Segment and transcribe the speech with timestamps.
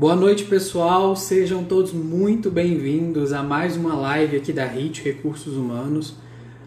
[0.00, 1.14] Boa noite, pessoal.
[1.14, 6.16] Sejam todos muito bem-vindos a mais uma live aqui da HIT Recursos Humanos.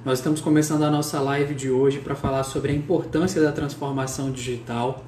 [0.06, 4.32] Nós estamos começando a nossa live de hoje para falar sobre a importância da transformação
[4.32, 5.04] digital,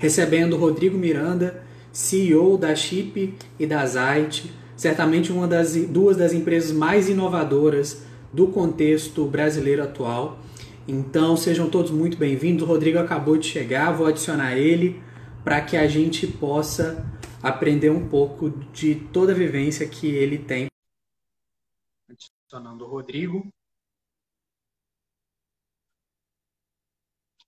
[0.00, 1.62] recebendo Rodrigo Miranda,
[1.92, 8.02] CEO da Chip e da Zite, certamente uma das duas das empresas mais inovadoras
[8.32, 10.40] do contexto brasileiro atual.
[10.88, 12.64] Então, sejam todos muito bem-vindos.
[12.64, 15.00] O Rodrigo acabou de chegar, vou adicionar ele
[15.44, 17.13] para que a gente possa
[17.44, 20.66] aprender um pouco de toda a vivência que ele tem.
[22.08, 23.46] Adicionando o Rodrigo.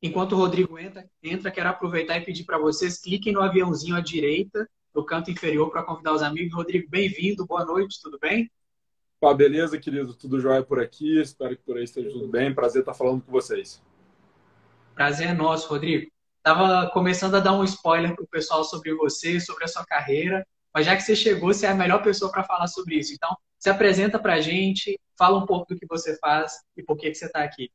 [0.03, 4.01] Enquanto o Rodrigo entra, entra quero aproveitar e pedir para vocês cliquem no aviãozinho à
[4.01, 6.53] direita, no canto inferior, para convidar os amigos.
[6.53, 8.51] Rodrigo, bem-vindo, boa noite, tudo bem?
[9.19, 10.13] Pá, beleza, querido?
[10.13, 11.19] Tudo jóia por aqui?
[11.19, 12.55] Espero que por aí esteja tudo bem.
[12.55, 13.83] Prazer estar falando com vocês.
[14.95, 16.11] Prazer é nosso, Rodrigo.
[16.47, 20.47] Estava começando a dar um spoiler para o pessoal sobre você, sobre a sua carreira,
[20.73, 23.13] mas já que você chegou, você é a melhor pessoa para falar sobre isso.
[23.13, 26.97] Então, se apresenta para a gente, fala um pouco do que você faz e por
[26.97, 27.69] que, que você está aqui.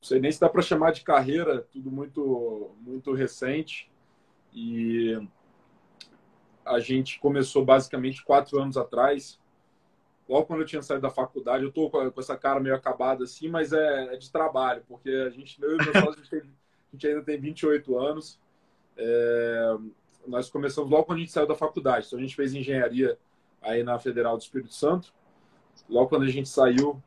[0.00, 3.90] Não sei nem se dá para chamar de carreira, tudo muito, muito recente.
[4.52, 5.20] E
[6.64, 9.40] a gente começou basicamente quatro anos atrás.
[10.28, 13.48] Logo quando eu tinha saído da faculdade, eu estou com essa cara meio acabada assim,
[13.48, 16.61] mas é, é de trabalho, porque a gente, eu e meu sócio, a gente tem
[16.92, 18.38] a gente ainda tem 28 anos.
[18.96, 19.76] É,
[20.26, 22.06] nós começamos logo quando a gente saiu da faculdade.
[22.06, 23.18] Então, a gente fez engenharia
[23.62, 25.12] aí na Federal do Espírito Santo.
[25.88, 27.02] Logo quando a gente saiu,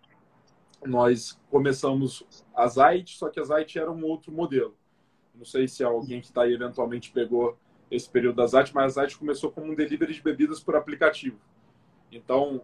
[0.84, 4.76] nós começamos a Zite, só que a Zite era um outro modelo.
[5.36, 7.58] Não sei se alguém que está aí eventualmente pegou
[7.92, 11.40] esse período da Zite, mas a Zite começou como um delivery de bebidas por aplicativo.
[12.12, 12.64] Então,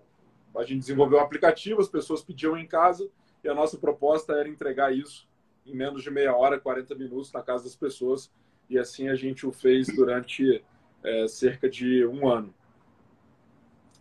[0.55, 3.07] a gente desenvolveu um aplicativo, as pessoas pediam em casa
[3.43, 5.29] e a nossa proposta era entregar isso
[5.65, 8.31] em menos de meia hora, 40 minutos na casa das pessoas.
[8.69, 10.63] E assim a gente o fez durante
[11.03, 12.53] é, cerca de um ano.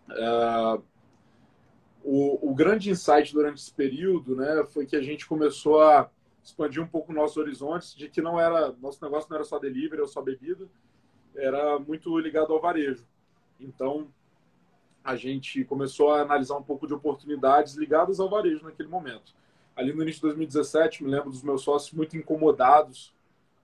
[0.08, 0.82] Uh,
[2.02, 6.10] o, o, grande insight durante esse período né, foi que a gente começou a
[6.42, 10.00] expandir um pouco nossos horizontes de que não era nosso negócio não era só delivery
[10.00, 10.66] ou só bebida,
[11.36, 13.06] era muito ligado ao varejo.
[13.60, 14.08] Então
[15.04, 19.32] a gente começou a analisar um pouco de oportunidades ligadas ao varejo naquele momento
[19.80, 23.14] ali no início de 2017, me lembro dos meus sócios muito incomodados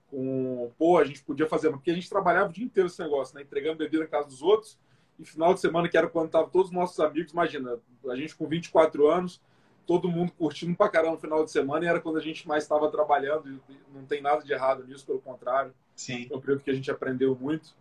[0.09, 3.35] com, pô, a gente podia fazer, porque a gente trabalhava o dia inteiro esse negócio,
[3.35, 3.43] né?
[3.43, 4.77] Entregando bebida na casa dos outros.
[5.19, 7.77] E final de semana, que era quando estavam todos os nossos amigos, imagina,
[8.07, 9.41] a gente com 24 anos,
[9.85, 12.63] todo mundo curtindo pra caramba no final de semana, e era quando a gente mais
[12.63, 15.73] estava trabalhando, e não tem nada de errado nisso, pelo contrário.
[15.95, 16.27] Sim.
[16.31, 17.75] É um período que a gente aprendeu muito.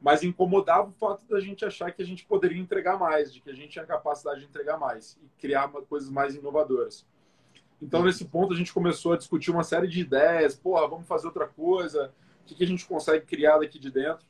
[0.00, 3.50] Mas incomodava o fato da gente achar que a gente poderia entregar mais, de que
[3.50, 7.06] a gente tinha capacidade de entregar mais e criar coisas mais inovadoras.
[7.80, 10.54] Então, nesse ponto, a gente começou a discutir uma série de ideias.
[10.54, 12.12] Porra, vamos fazer outra coisa.
[12.42, 14.24] O que, a gente consegue criar daqui de dentro?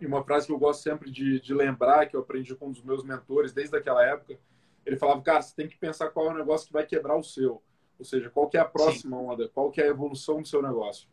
[0.00, 2.72] E uma frase que eu gosto sempre de, de lembrar, que eu aprendi com um
[2.72, 4.38] dos meus mentores desde aquela época,
[4.84, 7.22] ele falava, cara, você tem que pensar qual é o negócio que vai quebrar o
[7.22, 7.62] seu.
[7.98, 9.24] Ou seja, qual que é a próxima Sim.
[9.24, 11.08] onda, qual que é a evolução do seu negócio.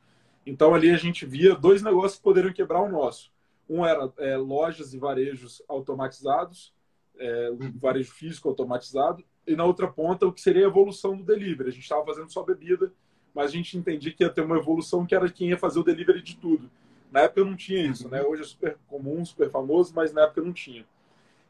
[0.45, 3.31] Então, ali a gente via dois negócios que poderiam quebrar o nosso.
[3.69, 6.73] Um era é, lojas e varejos automatizados,
[7.17, 7.71] é, uhum.
[7.79, 11.69] varejo físico automatizado, e na outra ponta o que seria a evolução do delivery.
[11.69, 12.91] A gente estava fazendo só bebida,
[13.33, 15.83] mas a gente entendia que ia ter uma evolução que era quem ia fazer o
[15.83, 16.69] delivery de tudo.
[17.11, 18.21] Na época não tinha isso, né?
[18.23, 20.85] Hoje é super comum, super famoso, mas na época não tinha.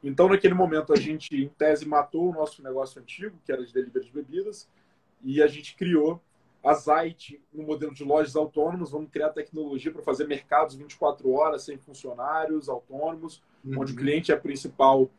[0.03, 3.71] Então, naquele momento, a gente, em tese, matou o nosso negócio antigo, que era de
[3.71, 4.67] delivery de bebidas,
[5.23, 6.19] e a gente criou
[6.63, 8.91] a Zite no modelo de lojas autônomas.
[8.91, 13.81] Vamos criar tecnologia para fazer mercados 24 horas, sem funcionários, autônomos, uhum.
[13.81, 15.09] onde o cliente é a principal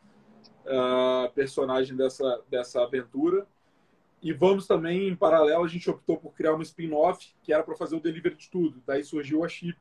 [0.65, 3.45] uh, personagem dessa, dessa aventura.
[4.21, 7.75] E vamos também, em paralelo, a gente optou por criar uma spin-off que era para
[7.75, 8.81] fazer o delivery de tudo.
[8.85, 9.77] Daí surgiu a Chip,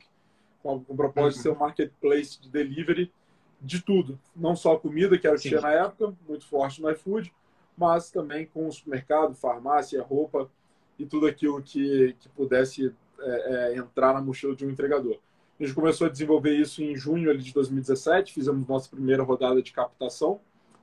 [0.62, 3.12] com, com o propósito de ser um marketplace de delivery
[3.60, 4.19] de tudo.
[4.34, 7.32] Não só a comida, que era o que tinha na época, muito forte no iFood,
[7.76, 10.50] mas também com o supermercado, farmácia, roupa
[10.99, 15.19] e tudo aquilo que, que pudesse é, é, entrar na mochila de um entregador.
[15.59, 19.73] A gente começou a desenvolver isso em junho de 2017, fizemos nossa primeira rodada de
[19.73, 20.40] captação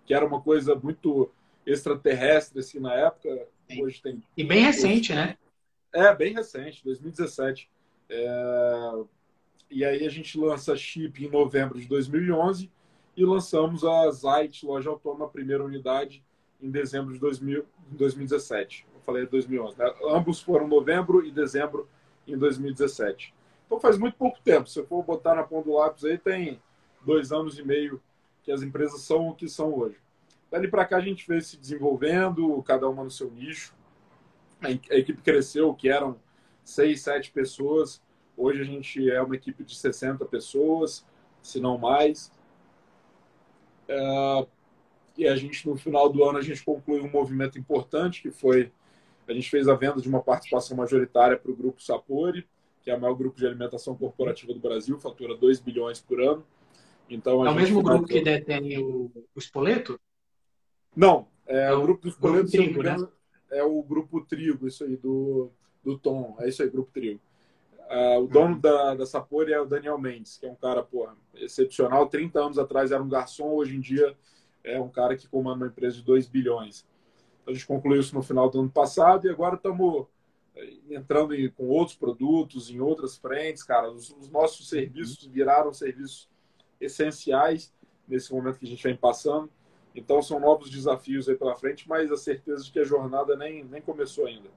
[0.09, 1.31] que era uma coisa muito
[1.63, 3.47] extraterrestre assim na época.
[3.69, 3.83] Sim.
[3.83, 4.23] Hoje tem.
[4.35, 5.37] E bem recente, né?
[5.93, 7.69] É, bem recente, 2017.
[8.09, 8.91] É...
[9.69, 12.71] E aí a gente lança Chip em novembro de 2011
[13.15, 16.23] e lançamos a Zite, loja autônoma, a primeira unidade,
[16.59, 18.87] em dezembro de 2000, 2017.
[18.91, 19.93] Eu falei 2011, né?
[20.09, 21.87] Ambos foram novembro e dezembro
[22.27, 23.31] em 2017.
[23.67, 24.67] Então faz muito pouco tempo.
[24.67, 26.59] Se eu for botar na ponta do lápis aí, tem
[27.05, 28.01] dois anos e meio
[28.43, 29.97] que as empresas são o que são hoje.
[30.51, 33.73] Dali para cá a gente veio se desenvolvendo, cada uma no seu nicho.
[34.61, 36.19] A equipe cresceu, que eram
[36.63, 38.01] seis, sete pessoas.
[38.35, 41.05] Hoje a gente é uma equipe de 60 pessoas,
[41.41, 42.31] se não mais.
[43.87, 44.47] É,
[45.17, 48.71] e a gente, no final do ano, a gente concluiu um movimento importante, que foi,
[49.27, 52.47] a gente fez a venda de uma participação majoritária para o Grupo Sapori,
[52.81, 56.45] que é o maior grupo de alimentação corporativa do Brasil, fatura 2 bilhões por ano.
[57.09, 59.99] Então, é o mesmo grupo que detém o, o Espoleto?
[60.95, 62.95] Não, é, é o grupo do Espoleto, trigo, né?
[63.51, 65.51] é o grupo Trigo, isso aí, do,
[65.83, 67.19] do Tom, é isso aí, grupo Trigo.
[67.89, 68.59] Uh, o dono uhum.
[68.59, 72.07] da, da Sapori é o Daniel Mendes, que é um cara, porra, excepcional.
[72.07, 74.15] 30 anos atrás era um garçom, hoje em dia
[74.63, 76.85] é um cara que comanda uma empresa de 2 bilhões.
[77.41, 80.05] Então, a gente concluiu isso no final do ano passado e agora estamos
[80.55, 83.89] eh, entrando em, com outros produtos, em outras frentes, cara.
[83.89, 84.65] Os, os nossos uhum.
[84.65, 86.29] serviços viraram serviços
[86.79, 87.73] essenciais
[88.07, 89.49] nesse momento que a gente vem passando.
[89.95, 93.63] Então, são novos desafios aí pela frente, mas a certeza de que a jornada nem,
[93.63, 94.49] nem começou ainda.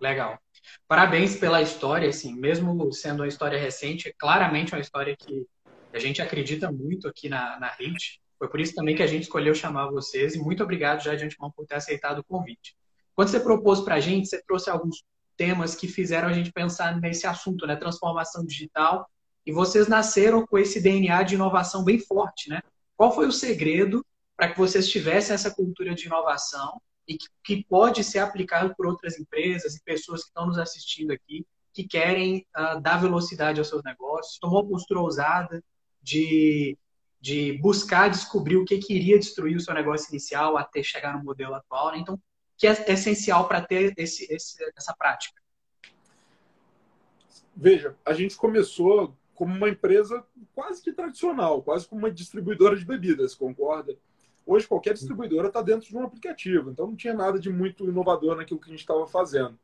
[0.00, 0.38] Legal.
[0.86, 5.46] Parabéns pela história, assim, mesmo sendo uma história recente, é claramente uma história que
[5.92, 8.20] a gente acredita muito aqui na, na HIT.
[8.38, 11.24] Foi por isso também que a gente escolheu chamar vocês e muito obrigado já de
[11.24, 12.76] antemão por ter aceitado o convite.
[13.14, 15.04] Quando você propôs para a gente, você trouxe alguns
[15.36, 17.76] temas que fizeram a gente pensar nesse assunto, né?
[17.76, 19.08] Transformação digital.
[19.46, 22.62] E vocês nasceram com esse DNA de inovação bem forte, né?
[22.96, 24.04] Qual foi o segredo
[24.36, 28.86] para que vocês tivessem essa cultura de inovação e que, que, pode ser aplicado por
[28.86, 33.68] outras empresas e pessoas que estão nos assistindo aqui, que querem uh, dar velocidade aos
[33.68, 35.62] seus negócios, tomou postura ousada
[36.02, 36.78] de,
[37.20, 41.24] de buscar descobrir o que, que iria destruir o seu negócio inicial até chegar no
[41.24, 41.92] modelo atual.
[41.92, 41.98] Né?
[41.98, 42.18] Então,
[42.56, 45.40] que é essencial para ter esse, esse, essa prática?
[47.56, 52.84] Veja, a gente começou como uma empresa quase que tradicional, quase como uma distribuidora de
[52.84, 53.96] bebidas, concorda?
[54.46, 58.36] Hoje, qualquer distribuidora está dentro de um aplicativo, então não tinha nada de muito inovador
[58.36, 59.58] naquilo que a gente estava fazendo.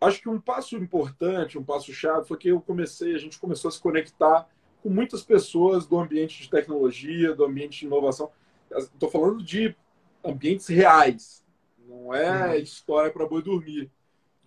[0.00, 3.68] Acho que um passo importante, um passo chave, foi que eu comecei, a gente começou
[3.68, 4.48] a se conectar
[4.82, 8.30] com muitas pessoas do ambiente de tecnologia, do ambiente de inovação.
[8.72, 9.76] Estou falando de
[10.24, 11.44] ambientes reais,
[11.86, 12.54] não é uhum.
[12.56, 13.88] história para boi dormir,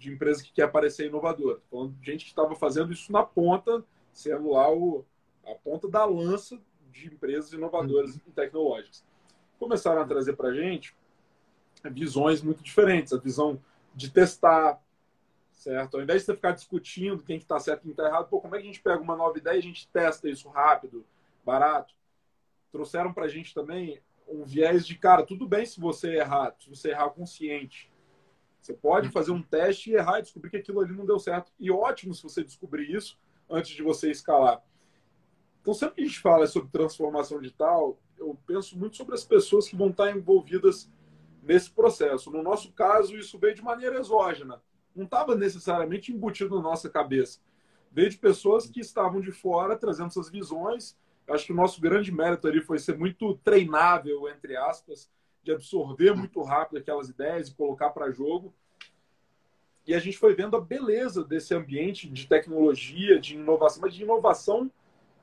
[0.05, 1.57] de empresa que quer parecer inovadora.
[1.57, 5.03] Estou falando de gente que estava fazendo isso na ponta, sendo lá o,
[5.45, 6.59] a ponta da lança
[6.91, 8.21] de empresas inovadoras uhum.
[8.27, 9.03] e tecnológicas.
[9.57, 10.95] Começaram a trazer para a gente
[11.83, 13.13] visões muito diferentes.
[13.13, 13.59] A visão
[13.95, 14.79] de testar,
[15.51, 15.97] certo?
[15.97, 18.29] Ao invés de você ficar discutindo quem está que tá certo e quem está errado,
[18.29, 20.47] pô, como é que a gente pega uma nova ideia e a gente testa isso
[20.49, 21.03] rápido,
[21.43, 21.95] barato?
[22.71, 26.69] Trouxeram para a gente também um viés de, cara, tudo bem se você errar, se
[26.69, 27.89] você errar consciente.
[28.65, 31.51] Você pode fazer um teste e errar e descobrir que aquilo ali não deu certo.
[31.59, 33.15] E ótimo se você descobrir isso
[33.47, 34.59] antes de você escalar.
[35.61, 39.67] Então, sempre que a gente fala sobre transformação digital, eu penso muito sobre as pessoas
[39.67, 40.91] que vão estar envolvidas
[41.43, 42.31] nesse processo.
[42.31, 44.59] No nosso caso, isso veio de maneira exógena.
[44.95, 47.39] Não estava necessariamente embutido na nossa cabeça.
[47.91, 50.97] Veio de pessoas que estavam de fora trazendo essas visões.
[51.27, 55.11] Eu acho que o nosso grande mérito ali foi ser muito treinável, entre aspas,
[55.45, 58.51] de absorver muito rápido aquelas ideias e colocar para jogo.
[59.85, 64.01] E a gente foi vendo a beleza desse ambiente de tecnologia, de inovação, mas de
[64.01, 64.71] inovação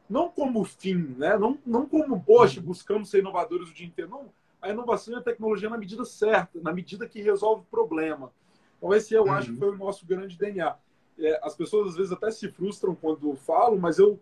[0.09, 1.37] não como fim, né?
[1.37, 2.67] não, não como, poxa, uhum.
[2.67, 4.11] buscamos ser inovadores o dia inteiro.
[4.11, 8.33] Não, a inovação e a tecnologia na medida certa, na medida que resolve o problema.
[8.79, 9.33] Então, esse eu uhum.
[9.33, 10.77] acho que foi o nosso grande DNA.
[11.19, 14.21] É, as pessoas às vezes até se frustram quando falo, mas eu,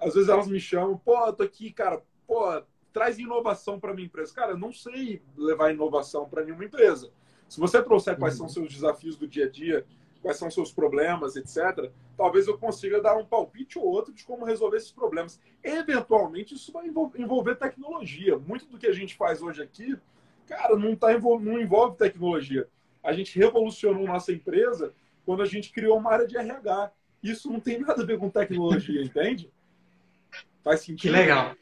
[0.00, 4.34] às vezes elas me chamam, pô, tô aqui, cara, pô, traz inovação para minha empresa.
[4.34, 7.10] Cara, eu não sei levar inovação para nenhuma empresa.
[7.48, 8.52] Se você trouxer quais são uhum.
[8.52, 9.84] seus desafios do dia a dia,
[10.22, 14.44] quais são seus problemas, etc., talvez eu consiga dar um palpite ou outro de como
[14.44, 15.40] resolver esses problemas.
[15.62, 18.38] Eventualmente, isso vai envolver tecnologia.
[18.38, 19.98] Muito do que a gente faz hoje aqui,
[20.46, 22.68] cara, não, tá, não envolve tecnologia.
[23.02, 24.94] A gente revolucionou nossa empresa
[25.26, 26.92] quando a gente criou uma área de RH.
[27.22, 29.50] Isso não tem nada a ver com tecnologia, entende?
[30.62, 31.00] Faz sentido?
[31.00, 31.54] Que legal.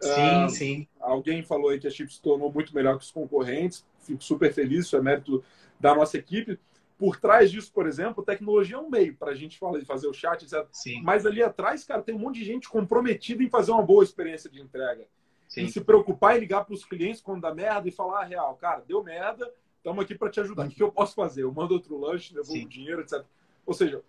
[0.00, 0.88] Sim, ah, sim.
[1.00, 3.84] Alguém falou aí que a Chip se tornou muito melhor que os concorrentes.
[4.00, 5.42] Fico super feliz, isso é mérito
[5.80, 6.58] da nossa equipe
[6.98, 10.42] por trás disso, por exemplo, tecnologia é um meio para a gente fazer o chat,
[10.42, 10.66] etc.
[10.70, 11.02] Sim.
[11.02, 14.48] Mas ali atrás, cara, tem um monte de gente comprometida em fazer uma boa experiência
[14.48, 15.06] de entrega.
[15.48, 15.62] Sim.
[15.62, 18.54] Em se preocupar e ligar para os clientes quando dá merda e falar, ah, real,
[18.56, 20.66] cara, deu merda, estamos aqui para te ajudar.
[20.66, 21.42] O que eu posso fazer?
[21.42, 22.68] Eu mando outro lanche, devolvo Sim.
[22.68, 23.24] dinheiro, etc.
[23.66, 24.02] Ou seja,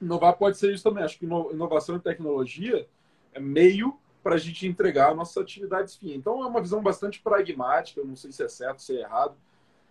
[0.00, 1.02] inovar pode ser isso também.
[1.02, 2.86] Acho que inovação e tecnologia
[3.32, 6.14] é meio para a gente entregar nossas atividades fim.
[6.14, 9.36] Então é uma visão bastante pragmática, eu não sei se é certo, se é errado,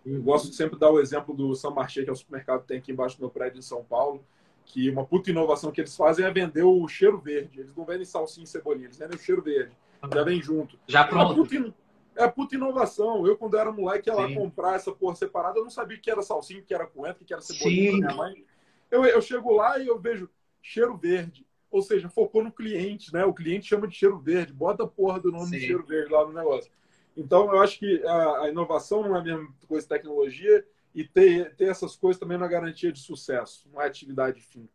[0.06, 2.68] eu gosto de sempre dar o exemplo do São Marché, que é o supermercado que
[2.68, 4.26] tem aqui embaixo do meu prédio em São Paulo,
[4.66, 7.60] que uma puta inovação que eles fazem é vender o cheiro verde.
[7.60, 9.76] Eles não vendem salsinha e cebolinha, eles vendem o cheiro verde.
[10.12, 10.80] Já vem junto.
[10.88, 11.34] Já pronto.
[11.34, 11.76] É puta,
[12.16, 13.28] é puta inovação.
[13.28, 14.36] Eu, quando era moleque, ia lá Sim.
[14.36, 17.42] comprar essa porra separada, eu não sabia que era salsinha, que era coentro, que era
[17.42, 17.98] cebolinha Sim.
[17.98, 18.46] minha mãe.
[18.90, 20.30] Eu, eu chego lá e eu vejo
[20.62, 21.46] cheiro verde.
[21.72, 23.24] Ou seja, focou no cliente, né?
[23.26, 25.58] O cliente chama de cheiro verde, bota a porra do nome Sim.
[25.58, 26.70] de cheiro verde lá no negócio.
[27.16, 31.56] Então, eu acho que a, a inovação não é a mesma coisa tecnologia e ter,
[31.56, 34.68] ter essas coisas também não é garantia de sucesso, não é atividade fim.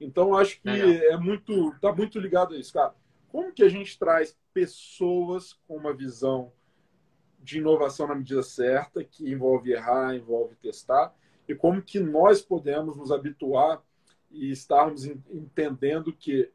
[0.00, 2.94] Então, acho que é, é muito, tá muito ligado a isso, cara.
[3.28, 6.52] Como que a gente traz pessoas com uma visão
[7.38, 11.14] de inovação na medida certa, que envolve errar, envolve testar,
[11.46, 13.82] e como que nós podemos nos habituar
[14.30, 16.50] e estarmos entendendo que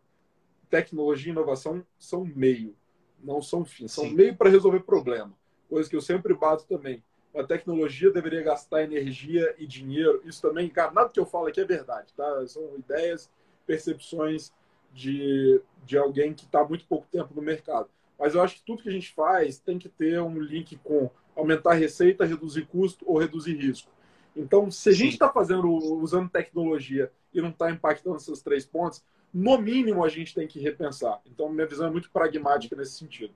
[0.70, 2.76] tecnologia e inovação são meio,
[3.24, 4.14] não são fim, são Sim.
[4.14, 5.34] meio para resolver problema.
[5.70, 7.04] Coisa que eu sempre bato também.
[7.36, 10.22] A tecnologia deveria gastar energia e dinheiro.
[10.24, 12.48] Isso também, cara, nada que eu falo aqui é verdade, tá?
[12.48, 13.30] São ideias,
[13.66, 14.54] percepções
[14.94, 17.90] de, de alguém que está muito pouco tempo no mercado.
[18.18, 21.10] Mas eu acho que tudo que a gente faz tem que ter um link com
[21.36, 23.92] aumentar a receita, reduzir custo ou reduzir risco.
[24.36, 29.04] Então, se a gente está fazendo usando tecnologia e não está impactando esses três pontos,
[29.34, 31.22] no mínimo a gente tem que repensar.
[31.26, 33.34] Então, minha visão é muito pragmática nesse sentido.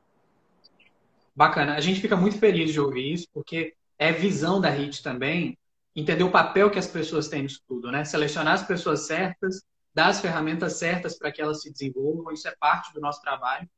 [1.36, 1.76] Bacana.
[1.76, 5.58] A gente fica muito feliz de ouvir isso, porque é visão da HIT também
[5.96, 8.06] entender o papel que as pessoas têm nisso tudo, né?
[8.06, 9.62] Selecionar as pessoas certas,
[9.94, 13.70] dar as ferramentas certas para que elas se desenvolvam, isso é parte do nosso trabalho.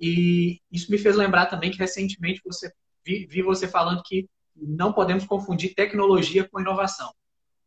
[0.00, 2.72] E isso me fez lembrar também que recentemente você
[3.04, 4.28] vi, vi você falando que
[4.60, 7.12] não podemos confundir tecnologia com inovação.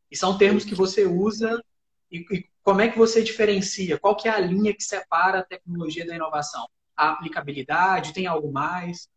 [0.09, 1.63] E são termos que você usa
[2.11, 3.97] e, e, como é que você diferencia?
[3.97, 6.67] Qual que é a linha que separa a tecnologia da inovação?
[6.95, 8.13] A aplicabilidade?
[8.13, 9.09] Tem algo mais?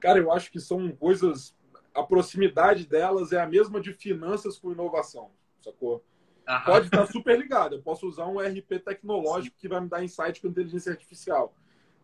[0.00, 1.54] Cara, eu acho que são coisas.
[1.94, 6.02] A proximidade delas é a mesma de finanças com inovação, sacou?
[6.48, 6.64] Aham.
[6.64, 7.76] Pode estar super ligado.
[7.76, 9.60] Eu posso usar um RP tecnológico Sim.
[9.60, 11.54] que vai me dar insight com inteligência artificial.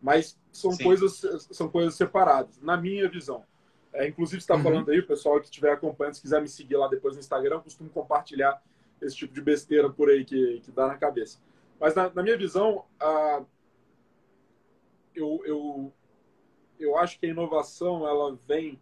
[0.01, 3.43] Mas são coisas, são coisas separadas, na minha visão.
[3.93, 4.63] É, inclusive, está uhum.
[4.63, 7.55] falando aí, o pessoal que estiver acompanhando, se quiser me seguir lá depois no Instagram,
[7.55, 8.61] eu costumo compartilhar
[9.01, 11.39] esse tipo de besteira por aí que, que dá na cabeça.
[11.79, 13.43] Mas, na, na minha visão, a,
[15.15, 15.93] eu, eu,
[16.79, 18.79] eu acho que a inovação ela vem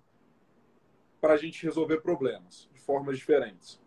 [1.21, 3.81] para a gente resolver problemas de formas diferentes,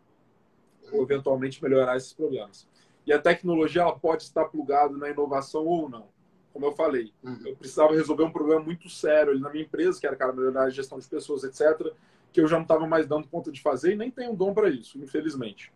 [0.93, 2.69] ou eventualmente melhorar esses problemas.
[3.07, 6.09] E a tecnologia ela pode estar plugada na inovação ou não
[6.53, 7.13] como eu falei.
[7.23, 7.39] Uhum.
[7.45, 10.69] Eu precisava resolver um problema muito sério ali na minha empresa, que era cara da
[10.71, 11.93] gestão de pessoas, etc.,
[12.33, 14.71] que eu já não estava mais dando conta de fazer e nem tenho dom para
[14.71, 15.73] isso, infelizmente.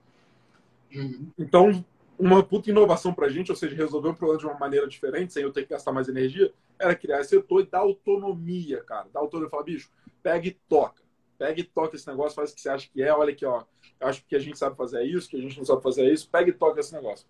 [0.95, 1.29] Uhum.
[1.37, 1.85] Então,
[2.19, 5.33] uma puta inovação para a gente, ou seja, resolver um problema de uma maneira diferente,
[5.33, 9.09] sem eu ter que gastar mais energia, era criar esse setor e dar autonomia, cara.
[9.13, 9.51] Dar autonomia.
[9.51, 9.91] Falar, bicho,
[10.23, 11.03] pega e toca.
[11.37, 13.13] Pega e toca esse negócio, faz o que você acha que é.
[13.13, 13.65] Olha aqui, ó.
[14.01, 16.29] Acho que a gente sabe fazer isso, que a gente não sabe fazer isso.
[16.31, 17.27] Pega e toca esse negócio.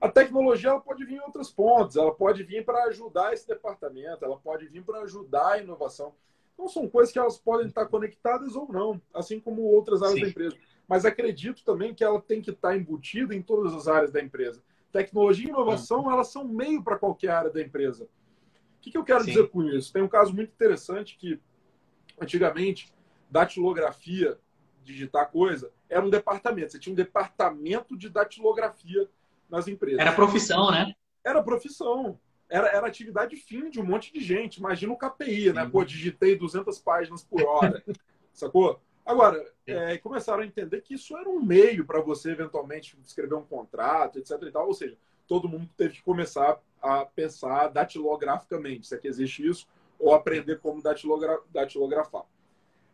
[0.00, 4.24] A tecnologia ela pode vir em outros pontos, ela pode vir para ajudar esse departamento,
[4.24, 6.14] ela pode vir para ajudar a inovação.
[6.54, 10.22] Então, são coisas que elas podem estar conectadas ou não, assim como outras áreas Sim.
[10.22, 10.56] da empresa.
[10.88, 14.62] Mas acredito também que ela tem que estar embutida em todas as áreas da empresa.
[14.92, 16.10] Tecnologia e inovação, hum.
[16.10, 18.04] elas são meio para qualquer área da empresa.
[18.04, 19.32] O que, que eu quero Sim.
[19.32, 19.92] dizer com isso?
[19.92, 21.40] Tem um caso muito interessante que,
[22.20, 22.92] antigamente,
[23.30, 24.38] datilografia,
[24.82, 26.72] digitar coisa, era um departamento.
[26.72, 29.08] Você tinha um departamento de datilografia
[29.48, 30.00] nas empresas.
[30.00, 30.94] Era profissão, né?
[31.24, 32.18] Era profissão.
[32.48, 34.58] Era, era atividade fim de um monte de gente.
[34.58, 35.62] Imagina o KPI, né?
[35.62, 35.66] Sim.
[35.66, 35.68] né?
[35.70, 37.82] Pô, digitei 200 páginas por hora.
[38.32, 38.80] sacou?
[39.04, 43.44] Agora, é, começaram a entender que isso era um meio para você eventualmente escrever um
[43.44, 44.32] contrato, etc.
[44.42, 44.66] E tal.
[44.66, 49.66] Ou seja, todo mundo teve que começar a pensar datilograficamente, se é que existe isso,
[49.98, 52.24] ou aprender como datilogra datilografar.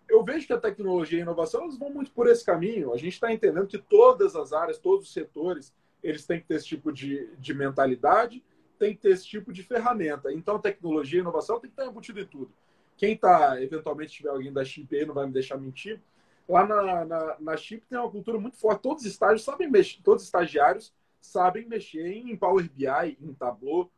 [0.09, 2.93] Eu vejo que a tecnologia e a inovação elas vão muito por esse caminho.
[2.93, 6.55] A gente está entendendo que todas as áreas, todos os setores eles têm que ter
[6.55, 8.43] esse tipo de, de mentalidade,
[8.79, 10.33] tem que ter esse tipo de ferramenta.
[10.33, 12.53] Então, tecnologia e inovação tem que estar embutido em tudo.
[12.97, 16.01] Quem está, eventualmente, tiver alguém da Chip aí, não vai me deixar mentir.
[16.49, 18.83] Lá na, na, na Chip tem uma cultura muito forte.
[18.83, 23.91] Todos os estágios sabem mexer, todos os estagiários sabem mexer em Power BI, em Tableau.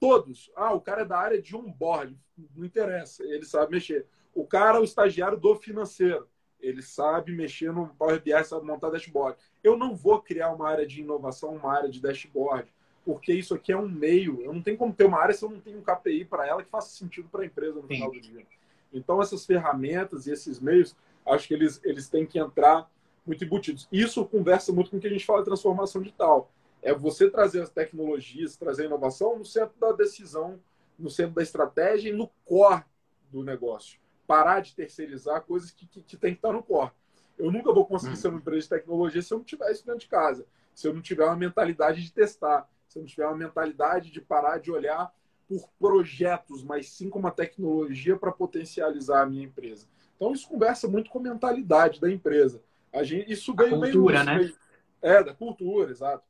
[0.00, 0.50] Todos.
[0.56, 2.18] Ah, o cara é da área de onboard,
[2.56, 4.06] não interessa, ele sabe mexer.
[4.34, 6.26] O cara, o estagiário do financeiro,
[6.62, 9.36] ele sabe mexer no Power BI, sabe montar dashboard.
[9.62, 12.72] Eu não vou criar uma área de inovação, uma área de dashboard,
[13.04, 14.40] porque isso aqui é um meio.
[14.42, 16.62] Eu não tenho como ter uma área se eu não tenho um KPI para ela
[16.62, 17.94] que faça sentido para a empresa no Sim.
[17.94, 18.46] final do dia.
[18.92, 20.94] Então, essas ferramentas e esses meios,
[21.26, 22.88] acho que eles, eles têm que entrar
[23.26, 23.88] muito embutidos.
[23.90, 26.50] Isso conversa muito com o que a gente fala de transformação digital.
[26.80, 30.60] É você trazer as tecnologias, trazer a inovação no centro da decisão,
[30.98, 32.84] no centro da estratégia e no core
[33.30, 34.01] do negócio
[34.32, 36.90] parar de terceirizar coisas que, que, que tem que estar no core.
[37.38, 38.16] Eu nunca vou conseguir hum.
[38.16, 40.94] ser uma empresa de tecnologia se eu não tiver isso dentro de casa, se eu
[40.94, 44.72] não tiver uma mentalidade de testar, se eu não tiver uma mentalidade de parar de
[44.72, 45.12] olhar
[45.46, 49.86] por projetos, mas sim com uma tecnologia para potencializar a minha empresa.
[50.16, 52.62] Então isso conversa muito com a mentalidade da empresa.
[52.90, 54.54] A gente, isso veio a cultura, meio, né?
[55.02, 56.24] É, da cultura, exato.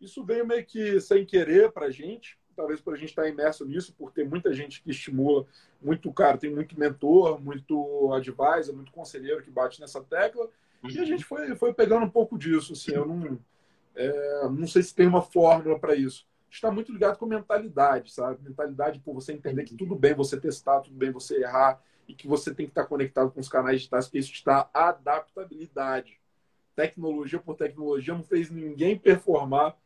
[0.00, 3.28] Isso veio meio que sem querer para a gente, talvez por a gente estar tá
[3.28, 5.46] imerso nisso, por ter muita gente que estimula,
[5.80, 10.48] muito cara, tem muito mentor, muito advisor, muito conselheiro que bate nessa tecla,
[10.82, 12.72] e a gente foi, foi pegando um pouco disso.
[12.72, 13.38] Assim, eu não,
[13.94, 16.26] é, não sei se tem uma fórmula para isso.
[16.50, 18.42] Está muito ligado com mentalidade, sabe?
[18.42, 22.26] Mentalidade por você entender que tudo bem você testar, tudo bem você errar, e que
[22.26, 26.20] você tem que estar conectado com os canais digitais, porque isso está adaptabilidade.
[26.74, 29.76] Tecnologia por tecnologia não fez ninguém performar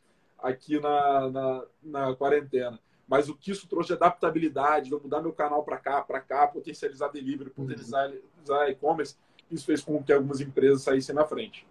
[0.42, 2.78] aqui na, na, na quarentena.
[3.06, 6.20] Mas o que isso trouxe de adaptabilidade, de eu mudar meu canal para cá, para
[6.20, 8.68] cá, potencializar delivery, potencializar uhum.
[8.68, 9.16] e-commerce,
[9.50, 11.66] isso fez com que algumas empresas saíssem na frente.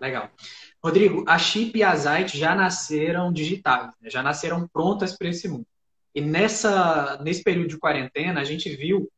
[0.00, 0.30] Legal.
[0.82, 4.10] Rodrigo, a Chip e a Zite já nasceram digitais, né?
[4.10, 5.66] já nasceram prontas para esse mundo.
[6.14, 9.10] E nessa, nesse período de quarentena, a gente viu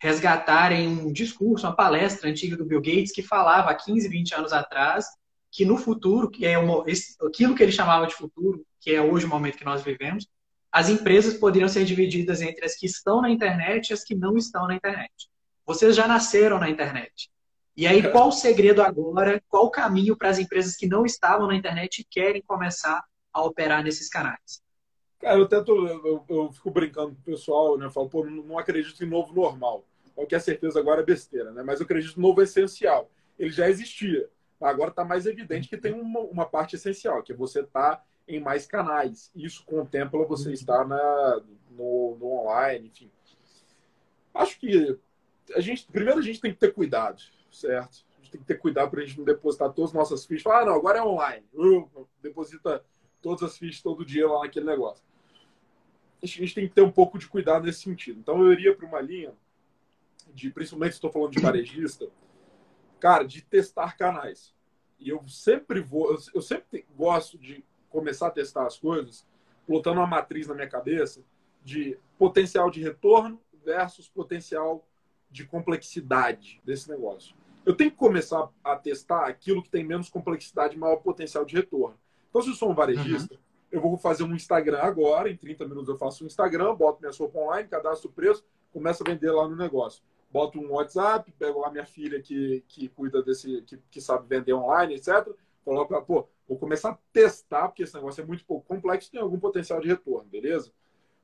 [0.00, 4.52] resgatarem um discurso, uma palestra antiga do Bill Gates que falava há 15, 20 anos
[4.52, 5.06] atrás
[5.50, 6.84] que no futuro, que é uma,
[7.26, 10.28] aquilo que ele chamava de futuro, que é hoje o momento que nós vivemos,
[10.70, 14.36] as empresas poderiam ser divididas entre as que estão na internet e as que não
[14.36, 15.28] estão na internet.
[15.66, 17.30] Vocês já nasceram na internet.
[17.76, 19.42] E aí, qual o segredo agora?
[19.48, 23.02] Qual o caminho para as empresas que não estavam na internet e querem começar
[23.32, 24.62] a operar nesses canais?
[25.20, 27.86] Cara, eu tento, eu, eu fico brincando com o pessoal, né?
[27.86, 29.84] Eu falo, pô, não, não acredito em novo normal.
[30.14, 31.62] Qualquer certeza agora é besteira, né?
[31.62, 33.10] Mas eu acredito no novo essencial.
[33.38, 34.28] Ele já existia.
[34.60, 38.66] Agora está mais evidente que tem uma, uma, parte essencial, que você está em mais
[38.66, 39.30] canais.
[39.34, 40.54] Isso contempla você uhum.
[40.54, 41.40] estar na,
[41.70, 43.10] no, no, online, enfim.
[44.34, 44.98] Acho que
[45.54, 48.04] a gente, primeiro a gente tem que ter cuidado, certo?
[48.18, 50.42] A gente tem que ter cuidado para a gente não depositar todas as nossas fichas.
[50.42, 51.46] Falar, ah, não, agora é online.
[51.54, 52.84] Uh, deposita
[53.22, 55.02] todas as fichas todo dia lá naquele negócio.
[56.22, 58.20] A gente tem que ter um pouco de cuidado nesse sentido.
[58.20, 59.32] Então eu iria para uma linha
[60.34, 62.06] de, principalmente estou falando de varejista,
[63.00, 64.54] cara, de testar canais.
[64.98, 69.26] E eu sempre vou, eu sempre gosto de começar a testar as coisas,
[69.66, 71.22] plotando uma matriz na minha cabeça
[71.64, 74.86] de potencial de retorno versus potencial
[75.30, 77.34] de complexidade desse negócio.
[77.64, 81.54] Eu tenho que começar a testar aquilo que tem menos complexidade e maior potencial de
[81.54, 81.98] retorno.
[82.28, 83.40] Então, se eu sou um varejista, uhum.
[83.72, 87.12] eu vou fazer um Instagram agora, em 30 minutos eu faço um Instagram, boto minha
[87.12, 91.60] sopa online, cadastro o preço, começo a vender lá no negócio boto um WhatsApp, pego
[91.60, 95.28] lá minha filha que, que cuida desse, que, que sabe vender online, etc.
[95.64, 99.38] Coloco, pô, vou começar a testar, porque esse negócio é muito pouco complexo, tem algum
[99.38, 100.72] potencial de retorno, beleza?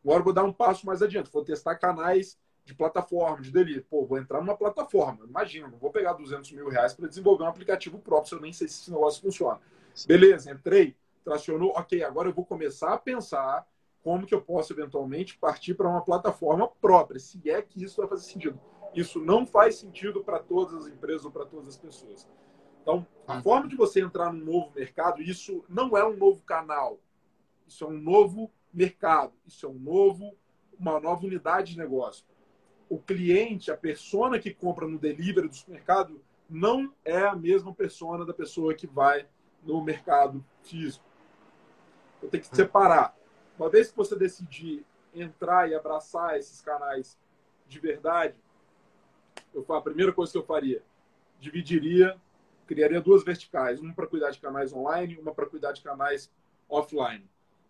[0.05, 3.87] Agora vou dar um passo mais adiante, vou testar canais de plataforma, de delivery.
[3.88, 5.25] Pô, vou entrar numa plataforma.
[5.25, 8.53] Imagina, não vou pegar 200 mil reais para desenvolver um aplicativo próprio, se eu nem
[8.53, 9.61] sei se esse negócio funciona.
[10.07, 13.66] Beleza, entrei, tracionou, ok, agora eu vou começar a pensar
[14.03, 18.09] como que eu posso eventualmente partir para uma plataforma própria, se é que isso vai
[18.09, 18.61] fazer sentido.
[18.96, 22.26] Isso não faz sentido para todas as empresas ou para todas as pessoas.
[22.80, 26.98] Então, a forma de você entrar num novo mercado, isso não é um novo canal.
[27.66, 29.35] Isso é um novo mercado.
[29.46, 30.35] Isso é um novo,
[30.78, 32.24] uma nova unidade de negócio.
[32.88, 38.24] O cliente, a persona que compra no delivery do supermercado, não é a mesma persona
[38.24, 39.26] da pessoa que vai
[39.62, 41.04] no mercado físico.
[42.16, 43.14] Então, tem que separar.
[43.59, 47.18] Uma vez que você decidir entrar e abraçar esses canais
[47.66, 48.37] de verdade,
[49.54, 50.82] eu, a primeira coisa que eu faria,
[51.40, 52.16] dividiria,
[52.66, 56.30] criaria duas verticais, uma para cuidar de canais online, uma para cuidar de canais
[56.68, 57.28] offline.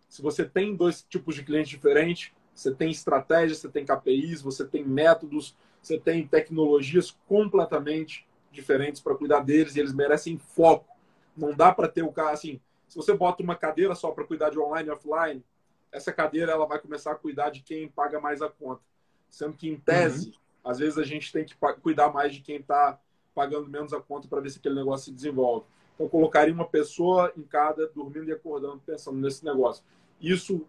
[0.09, 4.65] Se você tem dois tipos de clientes diferentes, você tem estratégias, você tem KPIs, você
[4.65, 10.95] tem métodos, você tem tecnologias completamente diferentes para cuidar deles e eles merecem foco.
[11.35, 14.49] Não dá para ter o cara assim, se você bota uma cadeira só para cuidar
[14.49, 15.43] de online e offline,
[15.91, 18.81] essa cadeira ela vai começar a cuidar de quem paga mais a conta.
[19.29, 20.33] Sendo que, em tese, uhum.
[20.67, 22.99] Às vezes a gente tem que cuidar mais de quem está
[23.33, 25.65] pagando menos a conta para ver se aquele negócio se desenvolve.
[25.95, 29.83] Então, colocaria uma pessoa em cada, dormindo e acordando, pensando nesse negócio.
[30.19, 30.67] Isso,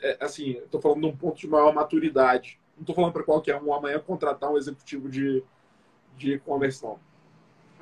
[0.00, 2.58] é, assim, estou falando de um ponto de maior maturidade.
[2.74, 5.44] Não estou falando para qualquer um amanhã contratar um executivo de,
[6.16, 6.98] de conversão.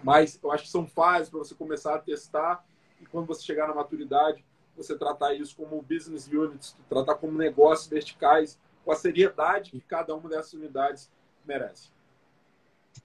[0.03, 2.65] Mas eu acho que são fases para você começar a testar
[3.01, 4.45] e quando você chegar na maturidade,
[4.77, 10.15] você tratar isso como business units, tratar como negócios verticais, com a seriedade que cada
[10.15, 11.11] uma dessas unidades
[11.47, 11.91] merece.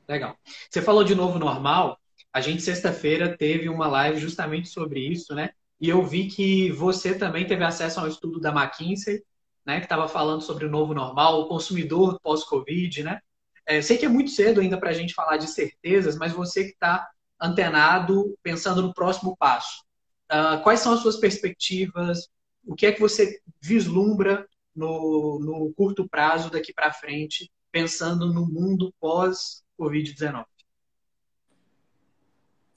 [0.08, 0.38] Legal.
[0.70, 2.00] Você falou de novo normal.
[2.32, 5.50] A gente sexta-feira teve uma live justamente sobre isso, né?
[5.80, 9.24] E eu vi que você também teve acesso ao estudo da McKinsey,
[9.66, 9.80] né?
[9.80, 13.20] Que estava falando sobre o novo normal, o consumidor pós-Covid, né?
[13.66, 16.64] É, sei que é muito cedo ainda para a gente falar de certezas, mas você
[16.64, 17.08] que está
[17.40, 19.84] antenado, pensando no próximo passo.
[20.32, 22.30] Uh, quais são as suas perspectivas?
[22.66, 28.46] O que é que você vislumbra no, no curto prazo daqui para frente pensando no
[28.46, 30.46] mundo pós-Covid-19?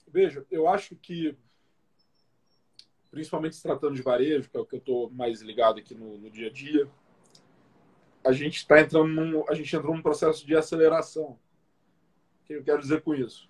[0.08, 1.36] Veja, eu acho que
[3.10, 6.16] principalmente se tratando de varejo, que é o que eu estou mais ligado aqui no,
[6.16, 6.88] no, dia a dia,
[8.24, 11.38] a gente está entrando num, a gente entrou num processo de aceleração.
[12.42, 13.48] O que eu quero dizer com isso?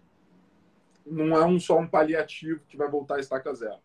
[1.04, 3.80] Não é um só um paliativo que vai voltar a estaca zero.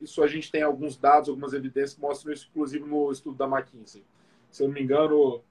[0.00, 3.46] Isso a gente tem alguns dados, algumas evidências que mostram isso, inclusive no estudo da
[3.46, 4.04] McKinsey.
[4.50, 5.42] Se eu não me engano,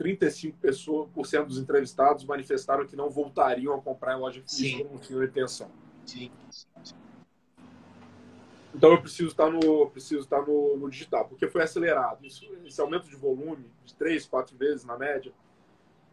[0.00, 5.26] 35% dos entrevistados manifestaram que não voltariam a comprar em loja física por motivo de
[5.26, 5.70] retenção.
[6.06, 6.30] Sim.
[8.74, 12.24] Então eu preciso estar no, preciso estar no, no digital, porque foi acelerado.
[12.24, 15.32] Isso, esse aumento de volume, de três, quatro vezes na média,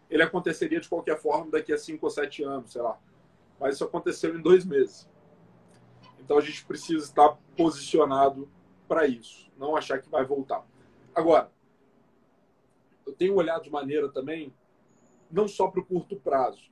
[0.10, 3.00] ele aconteceria de qualquer forma daqui a cinco ou sete anos, sei lá.
[3.60, 5.08] Mas isso aconteceu em dois meses.
[6.20, 8.50] Então a gente precisa estar posicionado
[8.88, 10.66] para isso, não achar que vai voltar.
[11.16, 11.52] Agora,
[13.08, 14.54] eu tenho olhado de maneira também,
[15.32, 16.70] não só para o curto prazo.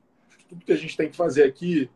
[0.50, 1.90] Tudo que a gente tem que fazer aqui,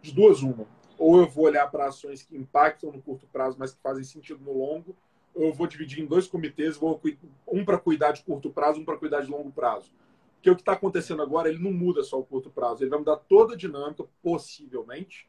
[0.00, 0.66] de duas uma.
[0.98, 4.42] Ou eu vou olhar para ações que impactam no curto prazo, mas que fazem sentido
[4.42, 4.96] no longo,
[5.34, 7.00] ou eu vou dividir em dois comitês, vou
[7.46, 9.92] um para cuidar de curto prazo, um para cuidar de longo prazo.
[10.36, 12.98] Porque o que está acontecendo agora, ele não muda só o curto prazo, ele vai
[12.98, 15.28] mudar toda a dinâmica, possivelmente,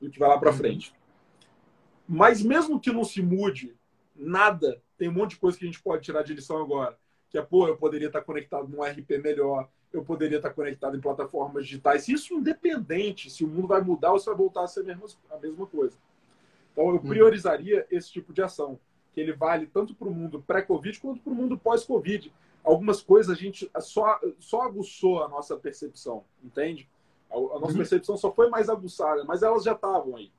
[0.00, 0.92] do que vai lá para frente.
[2.06, 3.76] Mas mesmo que não se mude
[4.14, 6.98] nada, tem um monte de coisa que a gente pode tirar de lição agora.
[7.30, 11.00] Que é, pô, eu poderia estar conectado num RP melhor, eu poderia estar conectado em
[11.00, 12.08] plataformas digitais.
[12.08, 15.06] Isso independente se o mundo vai mudar ou se vai voltar a ser a mesma,
[15.30, 15.96] a mesma coisa.
[16.72, 17.08] Então, eu uhum.
[17.08, 18.78] priorizaria esse tipo de ação,
[19.12, 22.32] que ele vale tanto para o mundo pré-Covid quanto para o mundo pós-Covid.
[22.62, 26.88] Algumas coisas a gente só, só aguçou a nossa percepção, entende?
[27.30, 27.76] A, a nossa uhum.
[27.76, 30.30] percepção só foi mais aguçada, mas elas já estavam aí.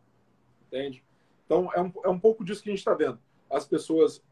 [0.68, 1.04] Entende?
[1.46, 3.20] Então, é um, é um pouco disso que a gente está vendo.
[3.50, 4.24] As pessoas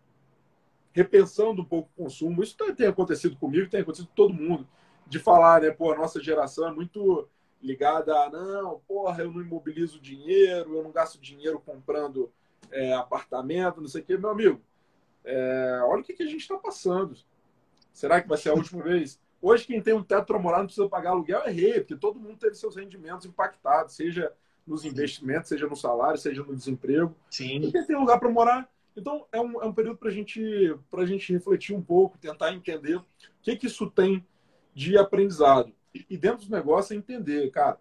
[0.92, 2.44] repensando um pouco o consumo.
[2.44, 4.68] Isso tem acontecido comigo, tem acontecido com todo mundo.
[5.08, 7.28] De falar, né, pô, a nossa geração é muito
[7.62, 12.32] ligada a, não, porra, eu não imobilizo dinheiro, eu não gasto dinheiro comprando
[12.72, 14.18] é, apartamento, não sei o quê.
[14.18, 14.62] Meu amigo,
[15.26, 17.18] é, olha o que, que a gente está passando.
[17.92, 19.20] Será que vai ser a última vez?
[19.42, 22.20] Hoje, quem tem um teto para morar não precisa pagar aluguel, é rei, porque todo
[22.20, 24.34] mundo teve seus rendimentos impactados, seja
[24.68, 27.16] nos investimentos, seja no salário, seja no desemprego.
[27.32, 27.62] Sim.
[27.62, 28.70] E quem tem lugar para morar.
[28.96, 30.42] Então, é um, é um período para gente,
[30.92, 33.06] a gente refletir um pouco, tentar entender o
[33.42, 34.26] que, que isso tem
[34.74, 35.74] de aprendizado.
[36.10, 37.80] E dentro do negócio é entender, cara.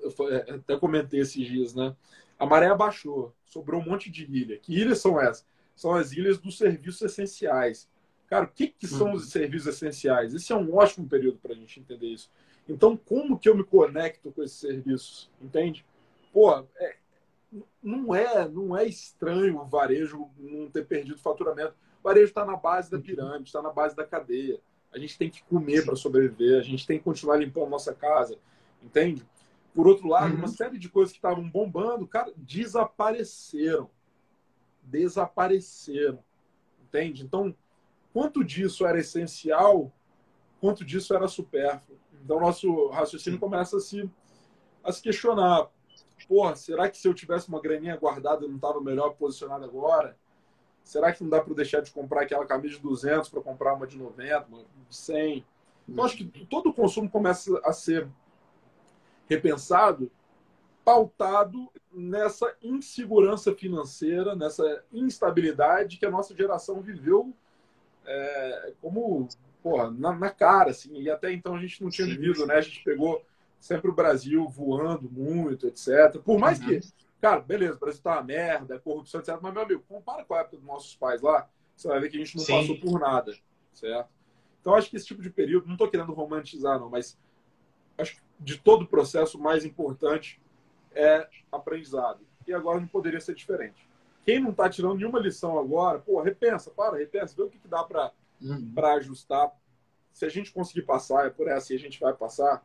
[0.00, 1.94] Eu é, até comentei esses dias, né?
[2.38, 4.58] A maré abaixou, sobrou um monte de ilha.
[4.58, 5.46] Que ilhas são essas?
[5.76, 7.88] São as ilhas dos serviços essenciais.
[8.26, 9.28] Cara, o que, que são os uhum.
[9.28, 10.34] serviços essenciais?
[10.34, 12.30] Esse é um ótimo período para a gente entender isso.
[12.68, 15.30] Então, como que eu me conecto com esses serviços?
[15.40, 15.84] Entende?
[16.32, 16.96] Pô, é,
[17.82, 21.74] não é não é estranho o varejo não ter perdido faturamento.
[22.00, 24.60] O varejo está na base da pirâmide, está na base da cadeia.
[24.92, 28.38] A gente tem que comer para sobreviver, a gente tem que continuar limpando nossa casa,
[28.82, 29.26] entende?
[29.74, 30.38] Por outro lado, uhum.
[30.38, 33.90] uma série de coisas que estavam bombando, cara, desapareceram.
[34.82, 36.18] Desapareceram.
[36.82, 37.22] Entende?
[37.22, 37.54] Então,
[38.12, 39.92] quanto disso era essencial,
[40.60, 41.98] quanto disso era supérfluo.
[42.24, 44.10] Então, nosso raciocínio começa a se,
[44.82, 45.68] a se questionar.
[46.28, 50.16] Porra, será que se eu tivesse uma graninha guardada eu não estava melhor posicionado agora?
[50.84, 53.86] Será que não dá para deixar de comprar aquela camisa de 200 para comprar uma
[53.86, 55.44] de 90, uma de 100?
[55.88, 58.06] Então, acho que todo o consumo começa a ser
[59.28, 60.10] repensado,
[60.84, 67.34] pautado nessa insegurança financeira, nessa instabilidade que a nossa geração viveu
[68.04, 69.28] é, como
[69.62, 72.54] porra, na, na, cara, assim, e até então a gente não tinha vivido, né?
[72.54, 73.22] A gente pegou
[73.60, 76.20] sempre o Brasil voando muito, etc.
[76.24, 76.80] Por mais que,
[77.20, 79.38] cara, beleza, o Brasil tá uma merda, corrupção, etc.
[79.40, 82.16] Mas, meu amigo, compara com a época dos nossos pais lá, você vai ver que
[82.16, 82.52] a gente não Sim.
[82.52, 83.34] passou por nada,
[83.72, 84.10] certo?
[84.60, 87.18] Então, acho que esse tipo de período, não estou querendo romantizar, não, mas
[87.96, 90.40] acho que de todo o processo, mais importante
[90.92, 92.20] é aprendizado.
[92.46, 93.88] E agora não poderia ser diferente.
[94.24, 97.68] Quem não está tirando nenhuma lição agora, pô, repensa, para, repensa, vê o que, que
[97.68, 98.72] dá para uhum.
[98.96, 99.52] ajustar.
[100.12, 102.64] Se a gente conseguir passar, é por essa e a gente vai passar,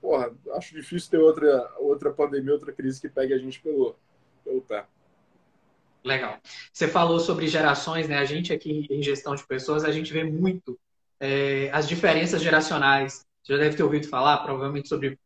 [0.00, 3.96] porra, acho difícil ter outra, outra pandemia, outra crise que pegue a gente pelo,
[4.44, 4.84] pelo pé.
[6.04, 6.38] Legal.
[6.72, 8.18] Você falou sobre gerações, né?
[8.18, 10.78] A gente aqui em gestão de pessoas, a gente vê muito
[11.20, 13.26] é, as diferenças geracionais.
[13.42, 15.18] Você já deve ter ouvido falar, provavelmente, sobre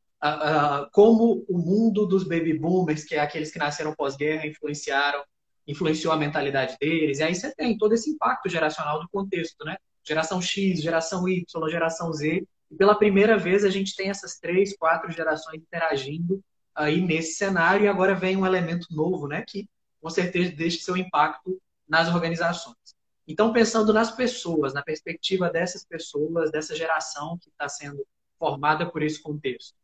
[0.92, 5.22] como o mundo dos baby boomers, que é aqueles que nasceram pós-guerra, influenciaram
[5.66, 7.18] influenciou a mentalidade deles.
[7.18, 9.76] E aí você tem todo esse impacto geracional do contexto, né?
[10.04, 12.44] Geração X, geração Y, geração Z.
[12.72, 16.42] E pela primeira vez a gente tem essas três, quatro gerações interagindo
[16.74, 19.44] aí nesse cenário e agora vem um elemento novo, né?
[19.46, 19.68] Que
[20.00, 22.96] com certeza deixa seu impacto nas organizações.
[23.28, 28.06] Então, pensando nas pessoas, na perspectiva dessas pessoas, dessa geração que está sendo
[28.38, 29.74] formada por esse contexto,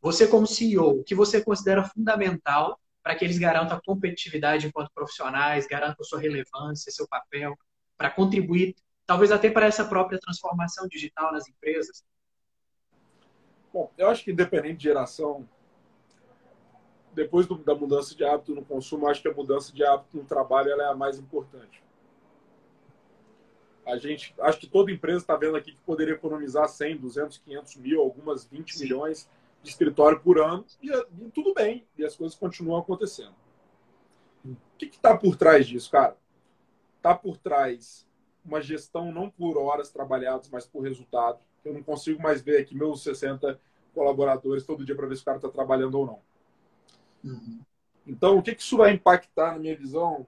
[0.00, 4.92] você como CEO, o que você considera fundamental para que eles garantam a competitividade enquanto
[4.94, 7.58] profissionais, garantam sua relevância, seu papel,
[7.98, 12.04] para contribuir, talvez até para essa própria transformação digital nas empresas?
[13.76, 15.46] Bom, eu acho que independente de geração,
[17.12, 20.24] depois do, da mudança de hábito no consumo, acho que a mudança de hábito no
[20.24, 21.84] trabalho é a mais importante.
[23.84, 27.76] A gente, acho que toda empresa está vendo aqui que poderia economizar 100, 200, 500
[27.76, 28.84] mil, algumas 20 Sim.
[28.84, 29.28] milhões
[29.62, 33.34] de escritório por ano e, e, tudo bem, e as coisas continuam acontecendo.
[34.42, 36.16] O que está por trás disso, cara?
[36.96, 38.08] Está por trás
[38.42, 41.38] uma gestão não por horas trabalhadas, mas por resultado.
[41.66, 43.60] Eu não consigo mais ver aqui meus 60
[43.92, 46.22] colaboradores todo dia para ver se o cara está trabalhando ou não.
[47.24, 47.60] Uhum.
[48.06, 50.26] Então, o que, que isso vai impactar, na minha visão,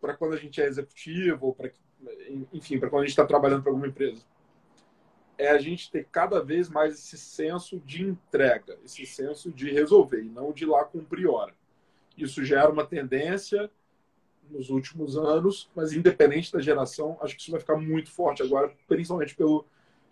[0.00, 1.70] para quando a gente é executivo, ou para
[2.52, 4.24] enfim, para quando a gente está trabalhando para alguma empresa?
[5.36, 10.22] É a gente ter cada vez mais esse senso de entrega, esse senso de resolver,
[10.22, 11.54] e não de ir lá cumprir hora.
[12.16, 13.70] Isso gera uma tendência
[14.50, 18.74] nos últimos anos, mas independente da geração, acho que isso vai ficar muito forte agora,
[18.86, 19.64] principalmente pelo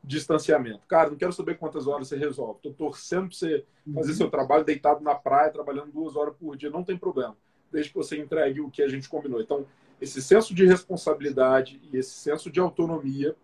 [0.02, 0.86] distanciamento.
[0.86, 2.56] Cara, não quero saber quantas horas você resolve.
[2.56, 4.16] Estou torcendo para você fazer uhum.
[4.16, 6.70] seu trabalho deitado na praia, trabalhando duas horas por dia.
[6.70, 7.36] Não tem problema,
[7.70, 9.40] desde que você entregue o que a gente combinou.
[9.40, 9.66] Então,
[10.00, 13.36] esse senso de responsabilidade e esse senso de autonomia,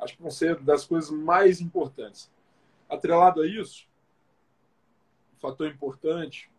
[0.00, 2.32] acho que vão ser das coisas mais importantes.
[2.88, 3.86] Atrelado a isso,
[5.36, 6.50] um fator importante,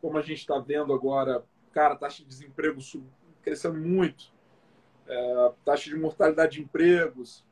[0.00, 2.80] como a gente está vendo agora, cara, taxa de desemprego
[3.42, 4.32] crescendo muito,
[5.06, 7.44] é, taxa de mortalidade de empregos,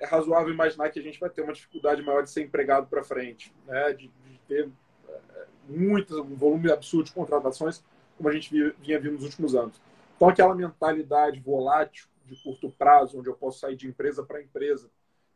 [0.00, 3.02] é razoável imaginar que a gente vai ter uma dificuldade maior de ser empregado para
[3.02, 3.92] frente, né?
[3.92, 4.70] de, de ter
[5.08, 7.82] é, muito, um volume absurdo de contratações,
[8.16, 9.80] como a gente vinha vindo nos últimos anos.
[10.16, 14.90] Então, aquela mentalidade volátil de curto prazo, onde eu posso sair de empresa para empresa,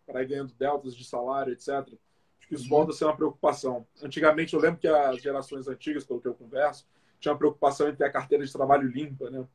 [0.06, 2.70] para ir ganhando deltas de salário, etc., acho que isso uhum.
[2.70, 3.86] volta a ser uma preocupação.
[4.02, 6.86] Antigamente, eu lembro que as gerações antigas, pelo que eu converso,
[7.20, 9.46] tinham uma preocupação em ter a carteira de trabalho limpa, né?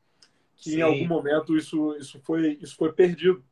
[0.56, 0.78] que Sim.
[0.78, 3.44] em algum momento isso, isso, foi, isso foi perdido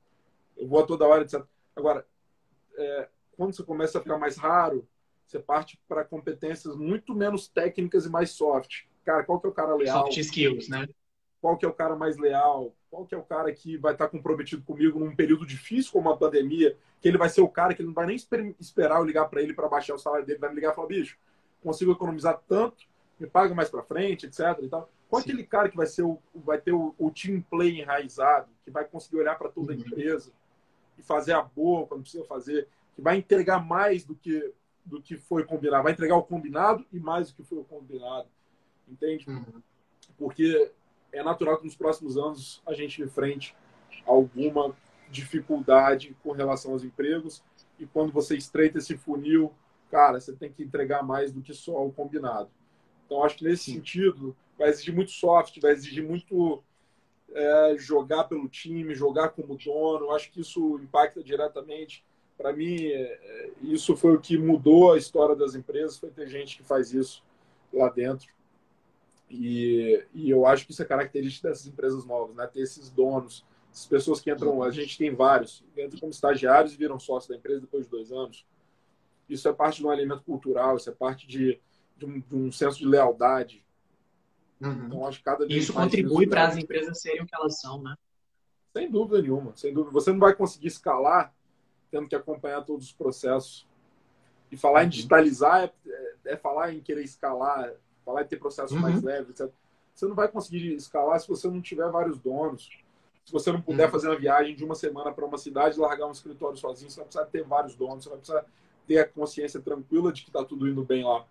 [0.57, 1.43] eu vou a toda hora, etc.
[1.75, 2.07] Agora,
[2.77, 4.87] é, quando você começa a ficar mais raro,
[5.27, 8.85] você parte para competências muito menos técnicas e mais soft.
[9.05, 10.07] Cara, qual que é o cara leal?
[10.07, 10.89] Soft skills, né?
[11.41, 12.75] Qual que é o cara mais leal?
[12.91, 16.17] Qual que é o cara que vai estar comprometido comigo num período difícil como a
[16.17, 16.77] pandemia?
[17.01, 19.43] Que ele vai ser o cara que ele não vai nem esperar eu ligar para
[19.43, 21.19] ele para baixar o salário dele, vai me ligar e falar, bicho,
[21.63, 22.85] consigo economizar tanto,
[23.19, 24.41] me paga mais para frente, etc.
[24.63, 24.91] E tal.
[25.09, 28.49] Qual é aquele cara que vai ser o, vai ter o, o team play enraizado,
[28.65, 29.83] que vai conseguir olhar para toda a uhum.
[30.99, 34.53] E fazer a boa quando precisa fazer, que vai entregar mais do que
[34.85, 38.29] do que foi combinado, vai entregar o combinado e mais do que foi o combinado,
[38.87, 39.29] entende?
[39.29, 39.61] Uhum.
[40.17, 40.71] Porque
[41.13, 43.57] é natural que nos próximos anos a gente enfrente
[44.07, 44.77] alguma
[45.11, 47.43] dificuldade com relação aos empregos
[47.81, 49.53] e quando você estreita esse funil,
[49.91, 52.49] cara, você tem que entregar mais do que só o combinado.
[53.05, 53.75] Então acho que nesse Sim.
[53.75, 56.63] sentido vai exigir muito soft, vai exigir muito
[57.33, 60.11] é, jogar pelo time, jogar como dono.
[60.13, 62.05] Acho que isso impacta diretamente.
[62.37, 65.99] Para mim, é, isso foi o que mudou a história das empresas.
[65.99, 67.23] Foi ter gente que faz isso
[67.73, 68.35] lá dentro.
[69.31, 72.47] E, e eu acho que isso é característica dessas empresas novas, né?
[72.47, 74.63] Ter esses donos, essas pessoas que entram.
[74.63, 78.13] A gente tem vários, entram como estagiários e viram sócios da empresa depois de dois
[78.13, 78.47] anos.
[79.29, 81.61] Isso é parte de um alimento cultural, isso é parte de,
[81.97, 83.65] de, um, de um senso de lealdade,
[84.61, 84.87] Uhum.
[84.87, 87.95] Então, acho que cada Isso contribui para as empresas serem o que elas são, né?
[88.73, 89.93] Sem dúvida nenhuma, sem dúvida.
[89.93, 91.35] Você não vai conseguir escalar
[91.91, 93.67] tendo que acompanhar todos os processos.
[94.51, 94.87] E falar uhum.
[94.87, 97.73] em digitalizar é, é, é, falar em querer escalar,
[98.05, 98.81] falar em ter processos uhum.
[98.81, 99.53] mais leves, etc.
[99.95, 102.69] Você não vai conseguir escalar se você não tiver vários donos.
[103.25, 103.91] Se você não puder uhum.
[103.91, 106.97] fazer uma viagem de uma semana para uma cidade e largar um escritório sozinho, você
[106.97, 108.45] vai precisar ter vários donos, você vai precisar
[108.87, 111.27] ter a consciência tranquila de que está tudo indo bem lá.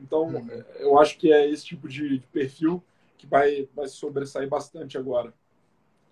[0.00, 0.64] Então, uhum.
[0.78, 2.82] eu acho que é esse tipo de, de, perfil
[3.18, 5.32] que vai, vai sobressair bastante agora.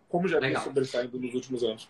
[0.09, 1.89] Como já vem sobressaindo nos últimos anos.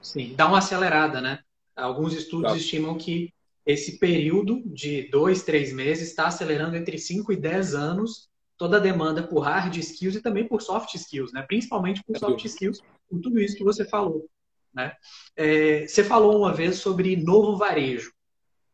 [0.00, 1.40] Sim, dá uma acelerada, né?
[1.76, 2.56] Alguns estudos tá.
[2.56, 3.32] estimam que
[3.66, 8.80] esse período de dois, três meses está acelerando entre 5 e 10 anos toda a
[8.80, 11.42] demanda por hard skills e também por soft skills, né?
[11.42, 14.28] Principalmente por é soft skills, por tudo isso que você falou.
[14.72, 14.92] Né?
[15.36, 18.12] É, você falou uma vez sobre novo varejo.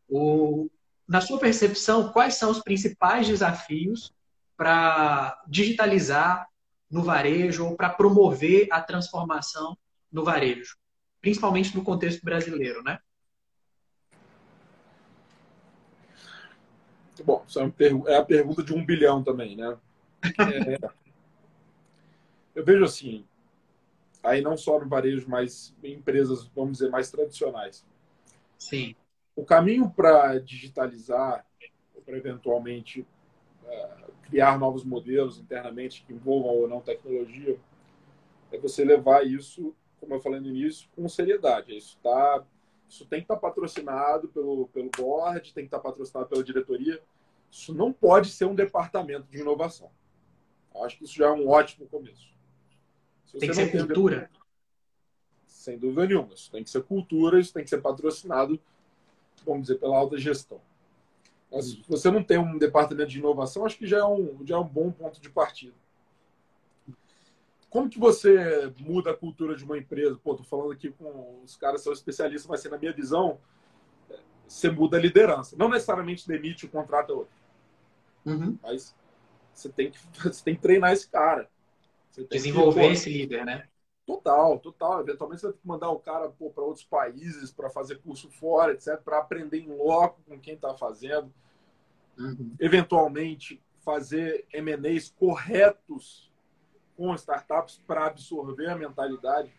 [0.08, 0.68] O,
[1.10, 4.14] na sua percepção, quais são os principais desafios
[4.56, 6.48] para digitalizar
[6.88, 9.76] no varejo ou para promover a transformação
[10.12, 10.76] no varejo,
[11.20, 13.00] principalmente no contexto brasileiro, né?
[17.24, 17.44] Bom,
[18.06, 19.76] é, é a pergunta de um bilhão também, né?
[20.22, 20.78] É,
[22.54, 23.26] eu vejo assim,
[24.22, 27.84] aí não só no varejo, mas em empresas, vamos dizer, mais tradicionais.
[28.56, 28.94] Sim.
[29.34, 31.46] O caminho para digitalizar,
[32.04, 33.06] para eventualmente
[33.64, 37.58] é, criar novos modelos internamente que envolvam ou não tecnologia,
[38.52, 41.76] é você levar isso, como eu falei no início, com seriedade.
[41.76, 42.44] Isso, tá,
[42.88, 46.42] isso tem que estar tá patrocinado pelo, pelo board, tem que estar tá patrocinado pela
[46.42, 47.00] diretoria.
[47.50, 49.90] Isso não pode ser um departamento de inovação.
[50.84, 52.32] Acho que isso já é um ótimo começo.
[53.38, 54.30] tem que ser cultura.
[55.46, 56.32] Sem dúvida nenhuma.
[56.32, 58.58] Isso tem que ser cultura, isso tem que ser patrocinado,
[59.44, 60.60] vamos dizer, pela alta gestão.
[61.50, 64.56] Mas se você não tem um departamento de inovação, acho que já é um, já
[64.56, 65.74] é um bom ponto de partida.
[67.68, 70.18] Como que você muda a cultura de uma empresa?
[70.22, 73.38] Pô, tô falando aqui com os caras são especialistas, mas assim, na minha visão,
[74.46, 75.56] você muda a liderança.
[75.56, 77.34] Não necessariamente demite o contrata outro.
[78.26, 78.58] Uhum.
[78.60, 78.94] Mas
[79.54, 81.48] você tem, que, você tem que treinar esse cara.
[82.28, 83.68] Desenvolver que, esse líder, né?
[84.10, 85.00] Total, total.
[85.00, 88.72] Eventualmente você vai ter que mandar o cara para outros países para fazer curso fora,
[88.72, 91.32] etc., para aprender em loco com quem está fazendo.
[92.18, 92.56] Uhum.
[92.58, 96.28] Eventualmente fazer M&As corretos
[96.96, 99.54] com startups para absorver a mentalidade.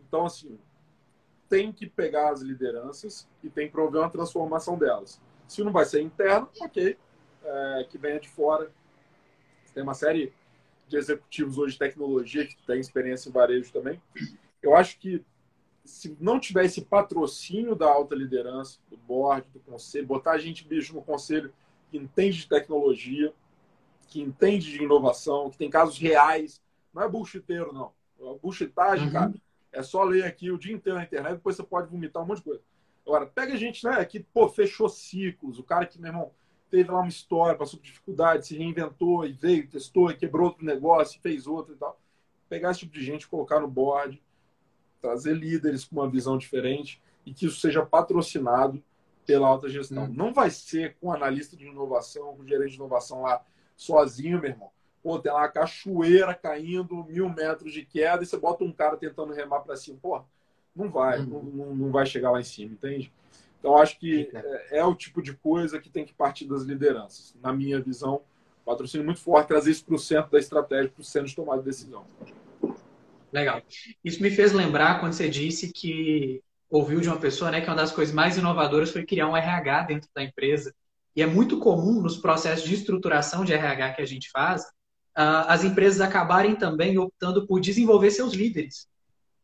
[0.00, 0.58] Então, assim,
[1.46, 5.20] tem que pegar as lideranças e tem que prover uma transformação delas.
[5.46, 6.96] Se não vai ser interno, ok,
[7.44, 8.72] é, que venha de fora.
[9.74, 10.32] Tem uma série
[10.86, 14.00] de executivos hoje de tecnologia que tem experiência em varejo também.
[14.62, 15.24] Eu acho que
[15.84, 20.66] se não tiver esse patrocínio da alta liderança, do board, do conselho, botar a gente
[20.66, 21.52] bicho no conselho
[21.90, 23.32] que entende de tecnologia,
[24.08, 26.60] que entende de inovação, que tem casos reais,
[26.92, 27.92] não é bullshiteiro, não.
[28.20, 29.12] A bullshitagem, uhum.
[29.12, 29.34] cara,
[29.72, 32.38] é só ler aqui o dia inteiro na internet, depois você pode vomitar um monte
[32.38, 32.62] de coisa.
[33.06, 36.32] Agora, pega a gente, né, que, pô, fechou ciclos, o cara que, meu irmão,
[36.74, 40.64] teve lá uma história, passou por dificuldade, se reinventou e veio, testou e quebrou outro
[40.64, 41.96] negócio, fez outro e tal.
[42.48, 44.20] Pegar esse tipo de gente, colocar no board,
[45.00, 48.82] trazer líderes com uma visão diferente e que isso seja patrocinado
[49.24, 50.04] pela alta gestão.
[50.04, 50.12] Hum.
[50.12, 53.44] Não vai ser com analista de inovação, com gerente de inovação lá
[53.76, 54.70] sozinho, meu irmão.
[55.00, 58.96] Pô, tem lá uma cachoeira caindo, mil metros de queda, e você bota um cara
[58.96, 59.96] tentando remar para cima.
[60.02, 60.20] Pô,
[60.74, 61.52] não vai, hum.
[61.54, 63.12] não, não vai chegar lá em cima, entende?
[63.64, 67.34] Então, acho que é, é, o tipo de coisa que tem que partir das lideranças.
[67.40, 68.20] Na minha visão,
[68.62, 71.60] patrocínio muito forte, trazer isso para o centro da estratégia, para o centro de tomada
[71.60, 72.04] de decisão.
[73.32, 73.62] Legal.
[74.04, 77.74] Isso me fez lembrar quando você disse que ouviu de uma pessoa né, que uma
[77.74, 80.70] das coisas mais inovadoras foi criar um RH dentro da empresa.
[81.16, 84.60] E é muito comum nos processos de estruturação de RH que a gente faz,
[85.16, 88.86] uh, as empresas acabarem também optando por desenvolver seus líderes.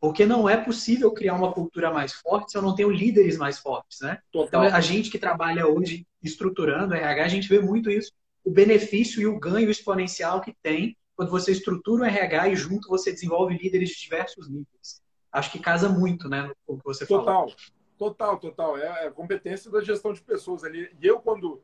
[0.00, 3.58] Porque não é possível criar uma cultura mais forte se eu não tenho líderes mais
[3.58, 4.18] fortes, né?
[4.32, 4.64] Total.
[4.64, 8.10] Então, a gente que trabalha hoje estruturando RH, a gente vê muito isso.
[8.42, 12.88] O benefício e o ganho exponencial que tem quando você estrutura o RH e junto
[12.88, 15.02] você desenvolve líderes de diversos níveis.
[15.30, 17.54] Acho que casa muito, né, com o que você total, falou.
[17.98, 18.78] Total, total.
[18.78, 20.90] É a competência da gestão de pessoas ali.
[20.98, 21.60] E eu, quando,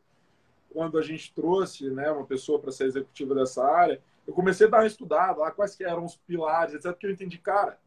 [0.71, 4.71] quando a gente trouxe né, uma pessoa para ser executiva dessa área, eu comecei a
[4.71, 6.93] dar uma estudada lá quais que eram os pilares, etc.
[6.93, 7.79] Porque eu entendi, cara,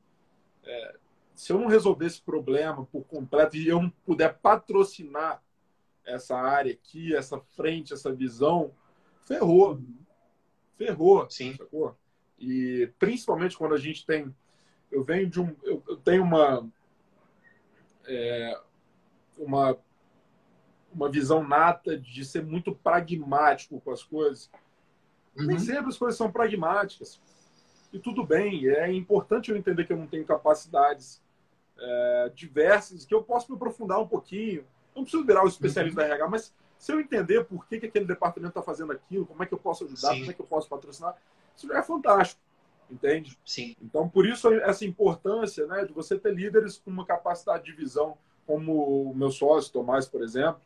[0.64, 0.96] é,
[1.36, 5.42] se eu não resolver esse problema por completo e eu não puder patrocinar
[6.06, 8.74] essa área aqui, essa frente, essa visão,
[9.22, 9.80] ferrou.
[10.78, 11.30] Ferrou.
[11.30, 11.56] Sim.
[11.56, 11.96] Sacou?
[12.38, 14.34] E principalmente quando a gente tem.
[14.92, 15.56] Eu venho de um.
[15.64, 16.68] Eu, eu tenho uma.
[18.06, 18.60] É,
[19.38, 19.78] uma
[20.92, 24.50] uma visão nata de ser muito pragmático com as coisas.
[25.36, 25.46] Uhum.
[25.46, 27.22] Nem sempre as coisas são pragmáticas.
[27.92, 31.22] E tudo bem, é importante eu entender que eu não tenho capacidades
[31.78, 34.64] é, diversas, que eu posso me aprofundar um pouquinho.
[34.96, 36.08] Não preciso virar o especialista uhum.
[36.08, 39.44] da RH, mas se eu entender por que, que aquele departamento está fazendo aquilo, como
[39.44, 40.20] é que eu posso ajudar, Sim.
[40.20, 41.16] como é que eu posso patrocinar,
[41.56, 42.42] isso já é fantástico,
[42.90, 43.38] entende?
[43.46, 43.76] Sim.
[43.82, 48.18] Então, por isso, essa importância né, de você ter líderes com uma capacidade de visão,
[48.48, 50.62] como o meu sócio, Tomás, por exemplo,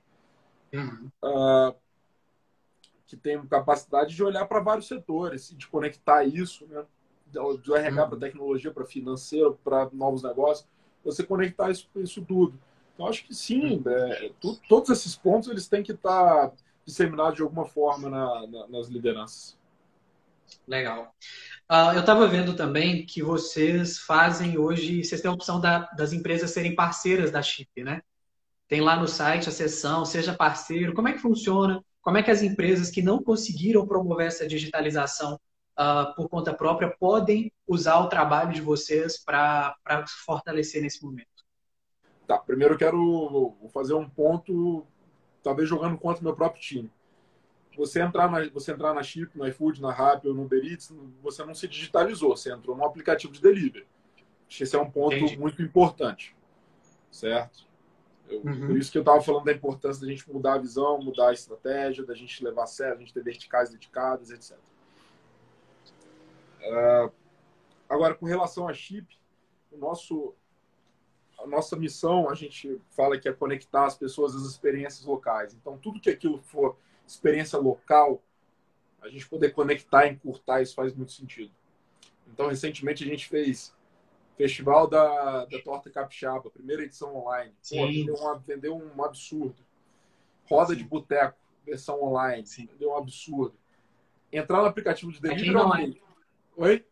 [0.74, 1.10] uhum.
[1.24, 1.76] uh,
[3.08, 6.86] que tem capacidade de olhar para vários setores e de conectar isso, né?
[7.34, 10.68] Do RH para tecnologia, para financeiro, para novos negócios,
[11.04, 12.58] você conectar isso, isso tudo.
[12.94, 16.56] Então, acho que sim, é, tu, todos esses pontos eles têm que estar tá
[16.86, 19.58] disseminados de alguma forma na, na, nas lideranças.
[20.68, 21.14] Legal.
[21.70, 26.14] Uh, eu estava vendo também que vocês fazem hoje, vocês têm a opção da, das
[26.14, 28.02] empresas serem parceiras da Chip, né?
[28.68, 31.84] Tem lá no site a seção, seja parceiro, como é que funciona?
[32.02, 35.40] Como é que as empresas que não conseguiram promover essa digitalização
[35.80, 41.28] uh, por conta própria podem usar o trabalho de vocês para se fortalecer nesse momento?
[42.28, 44.86] Tá, primeiro eu quero fazer um ponto,
[45.42, 46.92] talvez jogando contra o meu próprio time.
[47.76, 50.94] Você entrar na, você entrar na Chip, no iFood, na Rappi ou no Uber Eats,
[51.22, 53.88] você não se digitalizou, você entrou no aplicativo de delivery.
[54.48, 55.38] Acho que esse é um ponto Entendi.
[55.38, 56.36] muito importante,
[57.10, 57.68] certo?
[58.30, 58.68] Eu, uhum.
[58.68, 61.34] Por isso que eu estava falando da importância da gente mudar a visão, mudar a
[61.34, 64.58] estratégia, da gente levar a sério, a gente ter verticais dedicadas, etc.
[66.64, 67.12] Uh,
[67.90, 69.18] agora, com relação a chip,
[69.72, 70.34] o nosso,
[71.40, 75.54] a nossa missão, a gente fala que é conectar as pessoas às experiências locais.
[75.54, 78.22] Então, tudo que aquilo for experiência local,
[79.02, 81.52] a gente poder conectar, encurtar, isso faz muito sentido.
[82.28, 83.76] Então, recentemente a gente fez
[84.36, 87.54] Festival da, da Torta Capixaba, primeira edição online.
[87.70, 89.56] Pô, vendeu, um, vendeu um absurdo.
[90.50, 90.78] Roda Sim.
[90.78, 92.46] de Boteco, versão online.
[92.48, 92.66] Sim.
[92.66, 93.56] Vendeu um absurdo.
[94.32, 96.00] Entrar no aplicativo de delivery.
[96.00, 96.03] É.
[96.56, 96.86] Oi?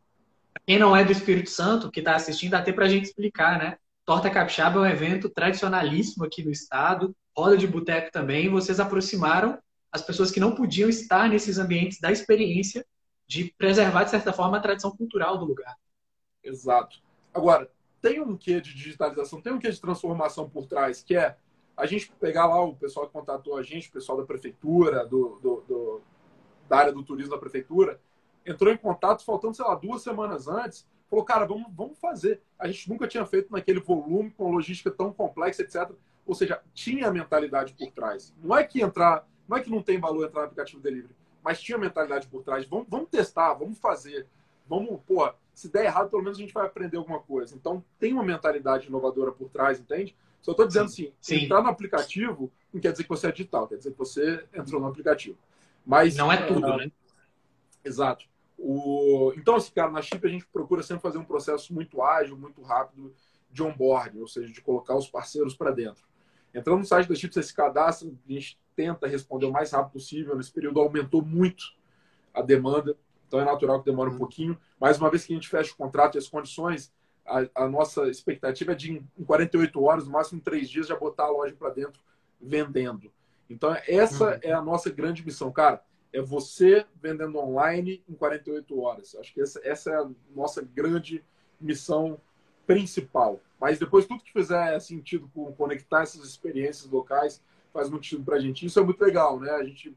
[0.65, 3.59] Quem não é do Espírito Santo, que está assistindo, dá até para a gente explicar,
[3.59, 3.77] né?
[4.05, 8.49] Torta Capixaba é um evento tradicionalíssimo aqui no estado, roda de boteco também.
[8.49, 9.59] Vocês aproximaram
[9.91, 12.85] as pessoas que não podiam estar nesses ambientes da experiência
[13.27, 15.75] de preservar, de certa forma, a tradição cultural do lugar.
[16.43, 16.99] Exato.
[17.33, 17.69] Agora,
[18.01, 21.37] tem um quê de digitalização, tem um quê de transformação por trás, que é
[21.77, 25.39] a gente pegar lá o pessoal que contatou a gente, o pessoal da prefeitura, do,
[25.41, 26.01] do, do
[26.67, 27.99] da área do turismo da prefeitura,
[28.45, 32.41] entrou em contato faltando, sei lá, duas semanas antes, falou, cara, vamos, vamos fazer.
[32.57, 35.91] A gente nunca tinha feito naquele volume, com logística tão complexa, etc.
[36.25, 38.33] Ou seja, tinha a mentalidade por trás.
[38.41, 41.61] Não é que entrar, não é que não tem valor entrar no aplicativo delivery, mas
[41.61, 42.65] tinha a mentalidade por trás.
[42.65, 44.27] Vamos, vamos testar, vamos fazer.
[44.67, 47.55] Vamos, pô, se der errado, pelo menos a gente vai aprender alguma coisa.
[47.55, 50.15] Então, tem uma mentalidade inovadora por trás, entende?
[50.41, 51.43] Só estou dizendo assim, Sim.
[51.43, 54.79] entrar no aplicativo não quer dizer que você é digital, quer dizer que você entrou
[54.79, 55.37] no aplicativo.
[55.85, 56.91] Mas não é tudo, né?
[57.83, 58.25] Exato.
[58.63, 59.33] O...
[59.35, 62.61] Então, assim, cara, na Chip a gente procura sempre fazer um processo muito ágil, muito
[62.61, 63.11] rápido
[63.49, 66.05] de onboarding, ou seja, de colocar os parceiros para dentro.
[66.53, 69.93] Entrando no site da Chip, você se cadastra, a gente tenta responder o mais rápido
[69.93, 70.35] possível.
[70.35, 71.73] Nesse período aumentou muito
[72.31, 72.95] a demanda,
[73.27, 74.55] então é natural que demore um pouquinho.
[74.79, 76.93] Mas uma vez que a gente fecha o contrato e as condições,
[77.25, 80.95] a, a nossa expectativa é de, em 48 horas, no máximo em 3 dias, já
[80.95, 81.99] botar a loja para dentro
[82.39, 83.11] vendendo.
[83.49, 84.39] Então, essa uhum.
[84.43, 85.81] é a nossa grande missão, cara
[86.13, 89.15] é você vendendo online em 48 horas.
[89.15, 91.23] Acho que essa, essa é a nossa grande
[91.59, 92.19] missão
[92.67, 93.39] principal.
[93.59, 97.41] Mas depois, tudo que fizer sentido com conectar essas experiências locais
[97.73, 98.65] faz muito sentido para a gente.
[98.65, 99.51] Isso é muito legal, né?
[99.51, 99.95] A gente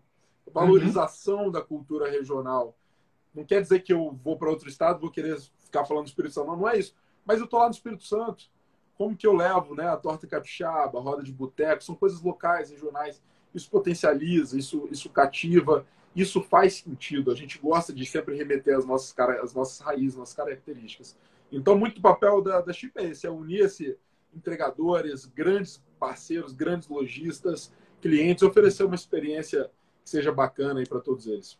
[0.52, 1.50] valorização uhum.
[1.50, 2.76] da cultura regional.
[3.34, 6.34] Não quer dizer que eu vou para outro estado vou querer ficar falando do Espírito
[6.34, 6.46] Santo.
[6.46, 6.94] Não, não é isso.
[7.24, 8.44] Mas eu tô lá no Espírito Santo.
[8.96, 9.88] Como que eu levo, né?
[9.88, 13.20] A torta capixaba, a roda de boteco, são coisas locais, regionais.
[13.52, 15.84] Isso potencializa, isso, isso cativa
[16.14, 17.30] isso faz sentido.
[17.30, 21.16] A gente gosta de sempre remeter as nossas, as nossas raízes, nossas características.
[21.50, 23.96] Então, muito papel da, da Chip é esse, é unir esse
[24.34, 29.70] entregadores, grandes parceiros, grandes lojistas, clientes, oferecer uma experiência
[30.02, 31.58] que seja bacana aí para todos eles.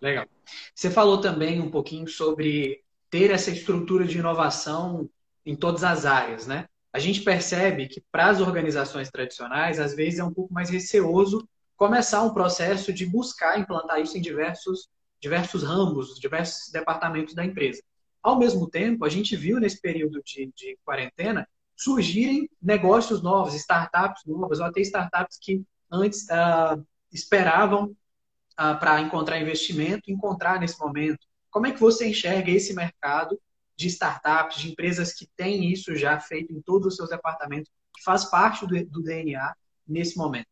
[0.00, 0.26] Legal.
[0.74, 5.08] Você falou também um pouquinho sobre ter essa estrutura de inovação
[5.44, 6.66] em todas as áreas, né?
[6.92, 11.48] A gente percebe que para as organizações tradicionais, às vezes é um pouco mais receoso
[11.82, 14.88] começar um processo de buscar implantar isso em diversos,
[15.20, 17.82] diversos ramos, diversos departamentos da empresa.
[18.22, 21.44] Ao mesmo tempo, a gente viu nesse período de, de quarentena
[21.76, 25.60] surgirem negócios novos, startups novas, ou até startups que
[25.90, 31.26] antes uh, esperavam uh, para encontrar investimento, encontrar nesse momento.
[31.50, 33.36] Como é que você enxerga esse mercado
[33.74, 38.04] de startups, de empresas que têm isso já feito em todos os seus departamentos, que
[38.04, 39.52] faz parte do, do DNA
[39.84, 40.46] nesse momento?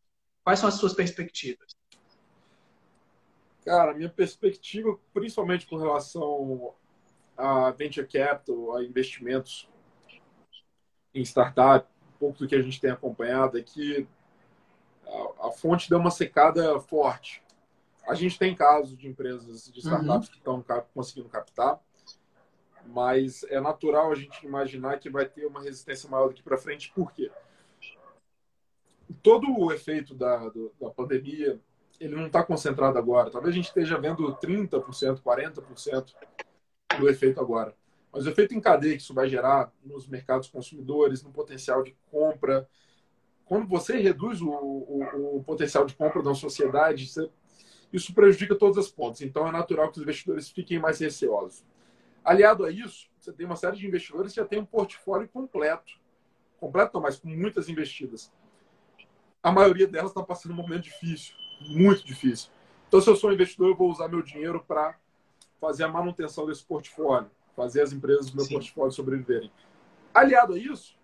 [0.45, 1.76] Quais são as suas perspectivas?
[3.64, 6.74] Cara, minha perspectiva, principalmente com relação
[7.36, 9.68] a venture capital, a investimentos
[11.14, 14.07] em startup, um pouco do que a gente tem acompanhado é que
[15.07, 17.43] a, a fonte deu uma secada forte.
[18.07, 20.32] A gente tem casos de empresas, de startups uhum.
[20.32, 20.64] que estão
[20.95, 21.80] conseguindo captar,
[22.86, 26.93] mas é natural a gente imaginar que vai ter uma resistência maior daqui para frente.
[26.95, 27.30] Por quê?
[29.14, 31.61] Todo o efeito da, do, da pandemia,
[31.98, 33.30] ele não está concentrado agora.
[33.30, 36.14] Talvez a gente esteja vendo 30%, 40%
[36.98, 37.74] do efeito agora.
[38.12, 41.96] Mas o efeito em cadeia que isso vai gerar nos mercados consumidores, no potencial de
[42.11, 42.68] compra,
[43.44, 47.28] quando você reduz o, o, o potencial de compra da sociedade, você,
[47.92, 49.20] isso prejudica todas as pontas.
[49.22, 51.64] Então é natural que os investidores fiquem mais receosos.
[52.24, 55.98] Aliado a isso, você tem uma série de investidores que já tem um portfólio completo.
[56.58, 58.32] Completo não, mas com muitas investidas
[59.43, 62.51] a maioria delas está passando um momento difícil, muito difícil.
[62.88, 64.97] Então, se eu sou um investidor, eu vou usar meu dinheiro para
[65.61, 68.55] fazer a manutenção desse portfólio, fazer as empresas do meu Sim.
[68.55, 69.51] portfólio sobreviverem.
[70.12, 70.99] Aliado a isso,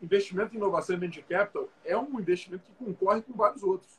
[0.00, 3.98] investimento em inovação e venture capital é um investimento que concorre com vários outros.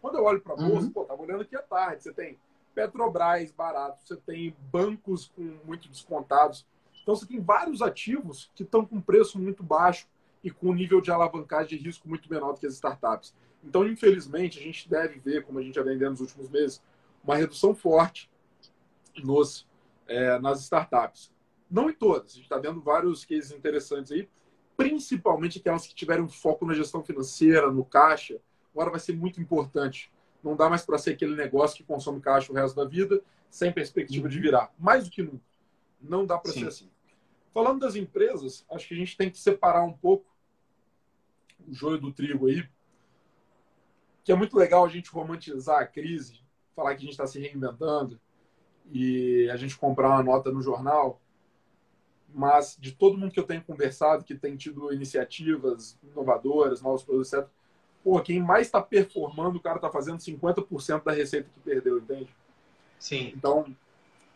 [0.00, 0.92] Quando eu olho para a bolsa, uhum.
[0.92, 2.38] pô, tá olhando aqui à tarde, você tem
[2.74, 6.66] Petrobras barato, você tem bancos com muito descontados.
[7.02, 10.06] Então você tem vários ativos que estão com preço muito baixo
[10.42, 13.34] e com um nível de alavancagem de risco muito menor do que as startups.
[13.62, 16.82] Então, infelizmente, a gente deve ver, como a gente já vem vendo nos últimos meses,
[17.22, 18.30] uma redução forte
[19.22, 19.66] nos,
[20.06, 21.30] é, nas startups.
[21.70, 24.28] Não em todas, a gente está vendo vários cases interessantes aí,
[24.76, 28.40] principalmente aquelas que tiveram foco na gestão financeira, no caixa.
[28.72, 30.10] Agora vai ser muito importante.
[30.42, 33.70] Não dá mais para ser aquele negócio que consome caixa o resto da vida, sem
[33.70, 34.72] perspectiva de virar.
[34.78, 35.44] Mais do que nunca.
[36.00, 36.88] Não dá para ser assim.
[37.52, 40.24] Falando das empresas, acho que a gente tem que separar um pouco
[41.68, 42.68] o joio do trigo aí,
[44.24, 46.40] que é muito legal a gente romantizar a crise,
[46.74, 48.20] falar que a gente está se reinventando
[48.92, 51.20] e a gente comprar uma nota no jornal,
[52.32, 57.32] mas de todo mundo que eu tenho conversado, que tem tido iniciativas inovadoras, novos produtos,
[57.32, 57.48] etc.,
[58.02, 62.34] pô, quem mais está performando, o cara está fazendo 50% da receita que perdeu, entende?
[62.98, 63.32] Sim.
[63.36, 63.74] Então,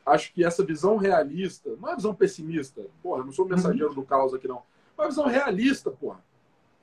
[0.04, 3.94] acho que essa visão realista, não é visão pessimista, porra, eu não sou mensageiro uhum.
[3.94, 4.62] do caos aqui, não.
[4.98, 6.22] É uma visão realista, porra.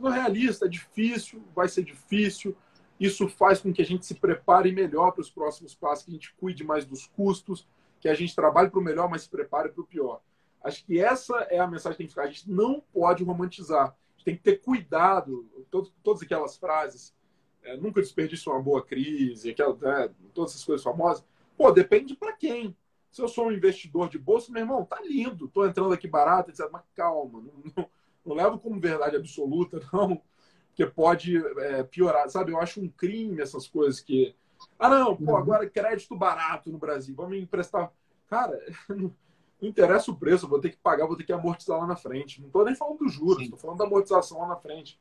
[0.02, 2.56] Visão realista, é difícil, vai ser difícil.
[3.00, 6.14] Isso faz com que a gente se prepare melhor para os próximos passos, que a
[6.14, 7.68] gente cuide mais dos custos,
[8.00, 10.22] que a gente trabalhe para o melhor, mas se prepare para o pior.
[10.64, 12.24] Acho que essa é a mensagem que tem que ficar.
[12.24, 13.88] A gente não pode romantizar.
[13.88, 15.48] A gente tem que ter cuidado.
[15.72, 17.16] Todo, todas aquelas frases,
[17.64, 21.26] é, nunca desperdice uma boa crise, aquela, né, todas essas coisas famosas.
[21.58, 22.76] Pô, depende para quem.
[23.12, 26.50] Se eu sou um investidor de bolsa, meu irmão, tá lindo, tô entrando aqui barato,
[26.50, 26.70] etc.
[26.72, 27.90] Mas calma, não, não,
[28.26, 30.22] não levo como verdade absoluta, não,
[30.68, 32.30] porque pode é, piorar.
[32.30, 34.36] Sabe, eu acho um crime essas coisas que.
[34.78, 35.38] Ah, não, pô, uhum.
[35.38, 37.92] agora crédito barato no Brasil, vamos emprestar.
[38.28, 38.60] Cara,
[38.90, 39.14] não
[39.62, 42.40] interessa o preço, vou ter que pagar, vou ter que amortizar lá na frente.
[42.40, 45.00] Não estou nem falando dos juros, estou falando da amortização lá na frente.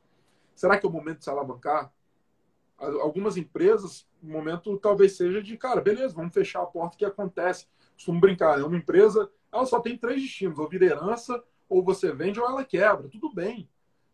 [0.55, 1.91] Será que é o momento de se alavancar?
[2.77, 7.67] Algumas empresas, o momento talvez seja de, cara, beleza, vamos fechar a porta que acontece
[8.01, 11.41] costumo brincar, é uma empresa, ela só tem três destinos, ou vira herança,
[11.71, 13.07] ou você vende, ou ela quebra.
[13.07, 13.69] Tudo bem.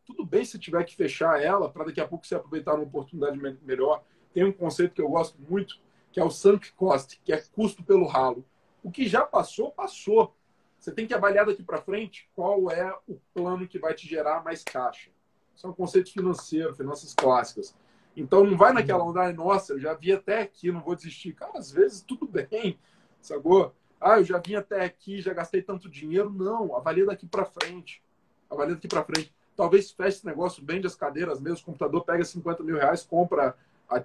[0.05, 3.35] Tudo bem se tiver que fechar ela para daqui a pouco você aproveitar uma oportunidade
[3.63, 4.03] melhor.
[4.31, 5.79] Tem um conceito que eu gosto muito,
[6.11, 8.45] que é o sunk cost, que é custo pelo ralo.
[8.83, 10.35] O que já passou, passou.
[10.77, 14.43] Você tem que avaliar daqui para frente qual é o plano que vai te gerar
[14.43, 15.09] mais caixa.
[15.55, 17.75] Isso é um conceito financeiro, finanças clássicas.
[18.15, 21.33] Então não vai naquela onda, nossa, eu já vi até aqui, não vou desistir.
[21.33, 22.77] Cara, às vezes tudo bem
[23.19, 23.73] sacou?
[23.99, 26.29] Ah, eu já vim até aqui, já gastei tanto dinheiro.
[26.31, 28.01] Não, avalia daqui para frente.
[28.49, 29.33] Avalia daqui para frente.
[29.55, 33.55] Talvez feche esse negócio, vende as cadeiras mesmo, o computador pega 50 mil reais, compra.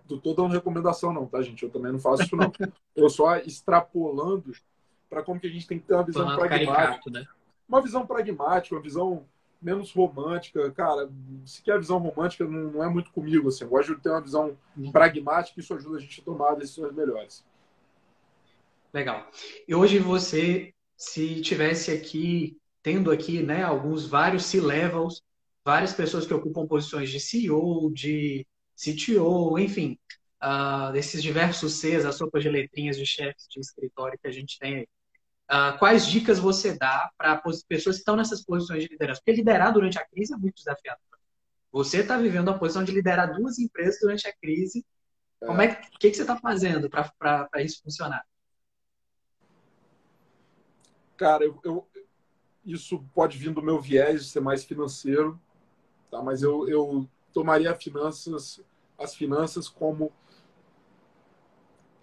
[0.08, 1.62] Não estou dando recomendação, não, tá, gente?
[1.62, 2.50] Eu também não faço isso, não.
[2.96, 4.52] Eu só extrapolando
[5.10, 6.74] para como que a gente tem que ter uma visão Falando pragmática.
[6.74, 7.26] Caricato, né?
[7.68, 9.26] Uma visão pragmática, uma visão
[9.60, 10.70] menos romântica.
[10.70, 11.10] Cara,
[11.44, 13.48] se quer visão romântica, não, não é muito comigo.
[13.48, 13.64] Assim.
[13.64, 14.56] Eu gosto de ter uma visão
[14.90, 17.44] pragmática e isso ajuda a gente a tomar decisões melhores.
[18.92, 19.30] Legal.
[19.66, 25.22] E hoje você, se tivesse aqui, tendo aqui, né, alguns vários C-levels,
[25.64, 29.98] várias pessoas que ocupam posições de CEO, de CTO, enfim,
[30.42, 34.58] uh, desses diversos Cs, as sopas de letrinhas de chefes de escritório que a gente
[34.58, 34.88] tem aí.
[35.50, 39.20] Uh, quais dicas você dá para pessoas que estão nessas posições de liderança?
[39.24, 41.00] Porque liderar durante a crise é muito desafiador.
[41.70, 44.84] Você está vivendo a posição de liderar duas empresas durante a crise.
[45.40, 48.22] Como é, que, que, que você está fazendo para isso funcionar?
[51.22, 51.86] Cara, eu, eu,
[52.64, 55.40] isso pode vir do meu viés de ser mais financeiro,
[56.10, 56.20] tá?
[56.20, 58.60] mas eu, eu tomaria finanças,
[58.98, 60.10] as finanças como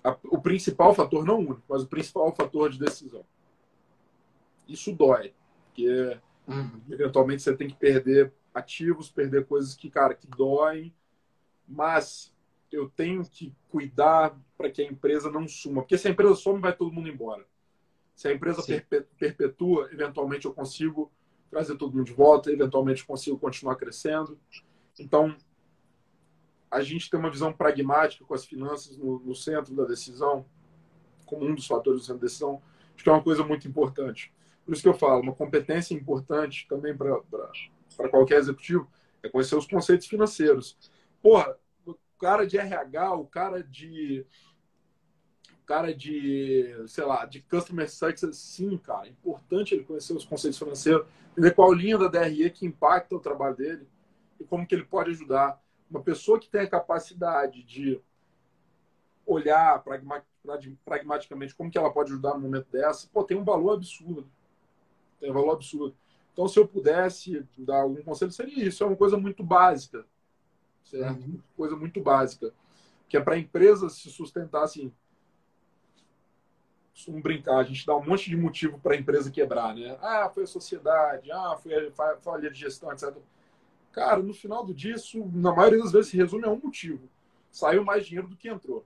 [0.01, 3.26] a, o principal fator, não único, mas o principal fator de decisão.
[4.65, 5.34] Isso dói,
[5.65, 6.17] porque
[6.47, 6.82] uhum.
[6.89, 10.95] eventualmente você tem que perder ativos, perder coisas que, cara, que doem,
[11.67, 12.34] mas
[12.72, 16.61] eu tenho que cuidar para que a empresa não suma, porque se a empresa some,
[16.61, 17.45] vai todo mundo embora.
[18.20, 18.61] Se a empresa
[19.17, 21.09] perpetua, eventualmente eu consigo
[21.49, 24.38] trazer todo mundo de volta, eventualmente consigo continuar crescendo.
[24.99, 25.38] Então,
[26.70, 30.45] a gente tem uma visão pragmática com as finanças no, no centro da decisão,
[31.26, 32.61] como um dos fatores do centro da decisão,
[32.93, 34.34] acho que é uma coisa muito importante.
[34.65, 37.22] Por isso que eu falo, uma competência importante também para
[38.09, 38.86] qualquer executivo
[39.24, 40.78] é conhecer os conceitos financeiros.
[41.22, 44.26] Porra, o cara de RH, o cara de
[45.70, 49.05] cara de, sei lá, de customer success, sim, cara.
[49.05, 53.20] É importante ele conhecer os conceitos financeiros, entender qual linha da DRE que impacta o
[53.20, 53.88] trabalho dele
[54.39, 55.61] e como que ele pode ajudar.
[55.88, 58.01] Uma pessoa que tem a capacidade de
[59.28, 59.84] olhar
[60.84, 64.28] pragmaticamente como que ela pode ajudar no momento dessa, pô, tem um valor absurdo.
[65.20, 65.95] Tem um valor absurdo.
[66.34, 68.84] Então, se eu pudesse dar algum conselho, seria isso.
[68.84, 70.03] É uma coisa muito básica.
[70.84, 71.22] Certo?
[71.22, 71.39] Uhum.
[71.55, 72.51] Coisa muito básica.
[73.07, 74.91] Que é para a empresa se sustentar assim
[76.99, 79.97] costumo brincar, a gente dá um monte de motivo para a empresa quebrar, né?
[80.01, 83.15] Ah, foi a sociedade, ah, foi a falha de gestão, etc.
[83.93, 87.07] Cara, no final do dia, isso, na maioria das vezes, se resume a um motivo.
[87.51, 88.85] Saiu mais dinheiro do que entrou.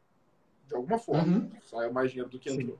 [0.67, 1.37] De alguma forma.
[1.37, 1.51] Uhum.
[1.63, 2.61] Saiu mais dinheiro do que Sim.
[2.61, 2.79] entrou.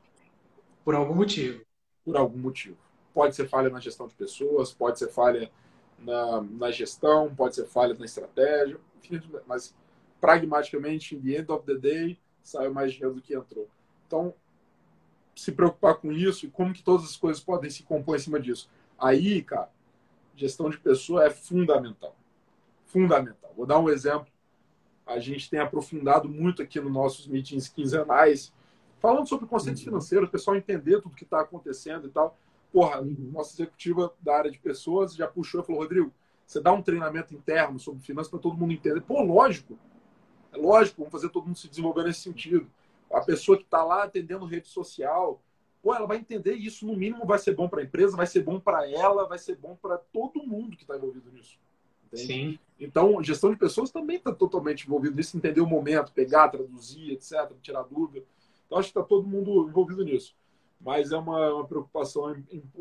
[0.86, 1.66] Por algum motivo.
[2.06, 2.78] Por algum motivo.
[3.12, 5.52] Pode ser falha na gestão de pessoas, pode ser falha
[5.98, 8.80] na, na gestão, pode ser falha na estratégia,
[9.48, 9.76] mas
[10.22, 13.68] pragmaticamente, in the end of the day, saiu mais dinheiro do que entrou.
[14.08, 14.34] Então,
[15.36, 18.40] se preocupar com isso e como que todas as coisas podem se compor em cima
[18.40, 18.70] disso.
[19.00, 19.70] Aí, cara,
[20.36, 22.16] gestão de pessoa é fundamental.
[22.86, 23.52] Fundamental.
[23.56, 24.28] Vou dar um exemplo.
[25.06, 28.54] A gente tem aprofundado muito aqui nos nossos meetings quinzenais,
[29.00, 29.90] falando sobre conceitos uhum.
[29.90, 32.38] financeiros, o pessoal entender tudo que está acontecendo e tal.
[32.72, 33.32] Porra, uhum.
[33.34, 36.14] nossa executiva da área de pessoas já puxou e falou, Rodrigo,
[36.46, 39.02] você dá um treinamento interno sobre finanças para todo mundo entender.
[39.02, 39.78] Pô, lógico.
[40.52, 42.70] É lógico, vamos fazer todo mundo se desenvolver nesse sentido
[43.14, 45.42] a pessoa que está lá atendendo rede social,
[45.82, 48.42] pô, ela vai entender isso, no mínimo vai ser bom para a empresa, vai ser
[48.42, 51.60] bom para ela, vai ser bom para todo mundo que está envolvido nisso.
[52.08, 52.26] Entende?
[52.26, 52.60] Sim.
[52.80, 57.52] Então, gestão de pessoas também está totalmente envolvido nisso, entender o momento, pegar, traduzir, etc.,
[57.62, 58.26] tirar dúvida.
[58.66, 60.36] Então, acho que está todo mundo envolvido nisso.
[60.82, 62.36] Mas é uma, uma, preocupação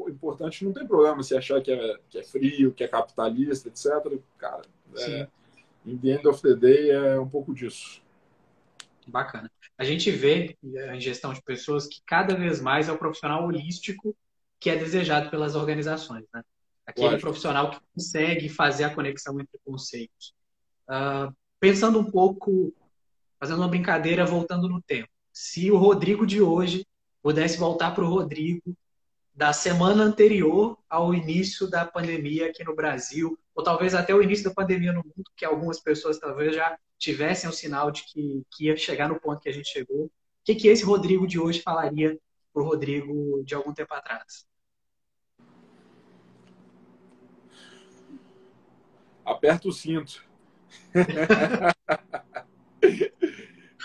[0.09, 4.19] importante, não tem problema se achar que é, que é frio, que é capitalista, etc.
[4.39, 4.63] Cara,
[4.97, 5.29] é,
[5.87, 8.03] in the end of the day é um pouco disso.
[9.07, 9.49] Bacana.
[9.79, 14.17] A gente vê em gestão de pessoas que cada vez mais é o profissional holístico
[14.61, 16.43] que é desejado pelas organizações, né?
[16.87, 17.23] Aquele Lógico.
[17.23, 20.35] profissional que consegue fazer a conexão entre conceitos.
[20.89, 22.73] Uh, pensando um pouco,
[23.41, 25.09] fazendo uma brincadeira, voltando no tempo.
[25.33, 26.87] Se o Rodrigo de hoje
[27.23, 28.77] pudesse voltar para o Rodrigo
[29.35, 34.45] da semana anterior ao início da pandemia aqui no Brasil, ou talvez até o início
[34.45, 38.67] da pandemia no mundo, que algumas pessoas talvez já tivessem o sinal de que, que
[38.67, 40.11] ia chegar no ponto que a gente chegou, o
[40.45, 42.17] que, que esse Rodrigo de hoje falaria
[42.53, 44.47] para o Rodrigo de algum tempo atrás?
[49.25, 50.25] Aperta o cinto.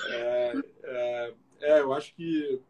[0.10, 0.54] é,
[0.84, 2.62] é, é, eu acho que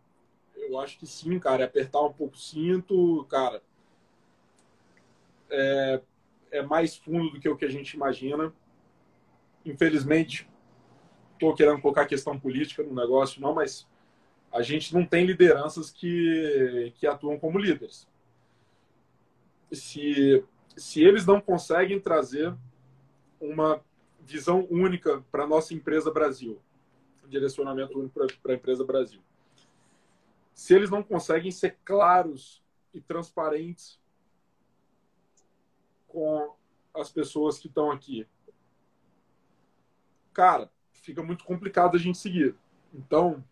[0.55, 1.63] eu acho que sim, cara.
[1.63, 3.61] É apertar um pouco o cinto, cara.
[5.49, 6.01] É,
[6.51, 8.53] é mais fundo do que o que a gente imagina
[9.69, 10.49] infelizmente,
[11.33, 13.87] estou querendo colocar questão política no negócio, não, mas
[14.51, 18.07] a gente não tem lideranças que, que atuam como líderes.
[19.71, 20.43] Se,
[20.75, 22.55] se eles não conseguem trazer
[23.39, 23.83] uma
[24.21, 26.59] visão única para a nossa empresa Brasil,
[27.27, 29.21] direcionamento único para a empresa Brasil,
[30.53, 32.63] se eles não conseguem ser claros
[32.93, 33.99] e transparentes
[36.07, 36.55] com
[36.93, 38.25] as pessoas que estão aqui,
[40.37, 42.55] cara, fica muito complicado a gente seguir.
[42.93, 43.43] Então,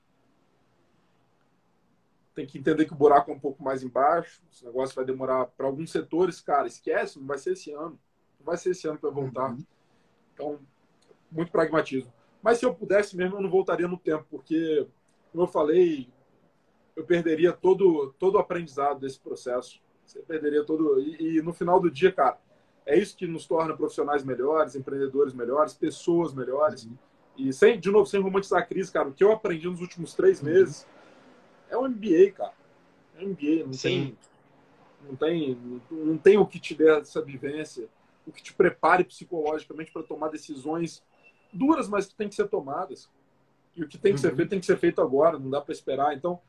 [2.36, 4.40] tem que entender que o buraco é um pouco mais embaixo.
[4.52, 8.00] Esse negócio vai demorar para alguns setores, cara, esquece, não vai ser esse ano.
[8.40, 9.50] Não vai ser esse ano para voltar.
[9.50, 9.66] Uhum.
[10.32, 10.60] Então,
[11.32, 12.14] muito pragmatismo.
[12.40, 14.88] Mas se eu pudesse mesmo, eu não voltaria no tempo, porque,
[15.32, 16.08] como eu falei,
[16.96, 19.82] eu perderia todo, todo o aprendizado desse processo.
[20.06, 21.00] Você perderia todo.
[21.00, 22.38] E, e no final do dia, cara,
[22.86, 26.86] é isso que nos torna profissionais melhores, empreendedores melhores, pessoas melhores.
[26.86, 26.98] Uhum.
[27.38, 30.14] E sem, de novo, sem romantizar a crise, cara, o que eu aprendi nos últimos
[30.14, 30.46] três uhum.
[30.46, 30.88] meses
[31.70, 32.54] é um MBA, cara.
[33.18, 33.90] É MBA, não Sim.
[33.90, 34.18] tem,
[35.10, 37.88] não tem, não tem o que te dê essa vivência,
[38.26, 41.04] o que te prepare psicologicamente para tomar decisões
[41.52, 43.10] duras, mas que tem que ser tomadas.
[43.76, 44.30] E o que tem que uhum.
[44.30, 46.16] ser feito tem que ser feito agora, não dá para esperar.
[46.16, 46.40] Então,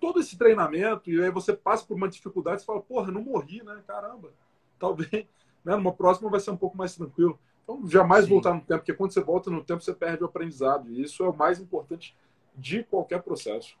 [0.00, 3.62] todo esse treinamento, e aí você passa por uma dificuldade, você fala, porra, não morri,
[3.62, 3.82] né?
[3.86, 4.32] Caramba.
[4.78, 5.26] Talvez,
[5.64, 5.74] né?
[5.76, 7.38] Numa próxima vai ser um pouco mais tranquilo.
[7.62, 8.30] Então, jamais Sim.
[8.30, 10.90] voltar no tempo, porque quando você volta no tempo, você perde o aprendizado.
[10.90, 12.14] E isso é o mais importante
[12.54, 13.76] de qualquer processo.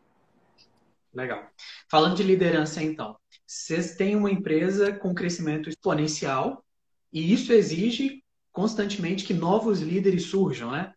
[1.12, 1.46] Legal.
[1.88, 3.16] Falando de liderança, então,
[3.46, 6.64] vocês têm uma empresa com crescimento exponencial
[7.12, 10.92] e isso exige constantemente que novos líderes surjam, né?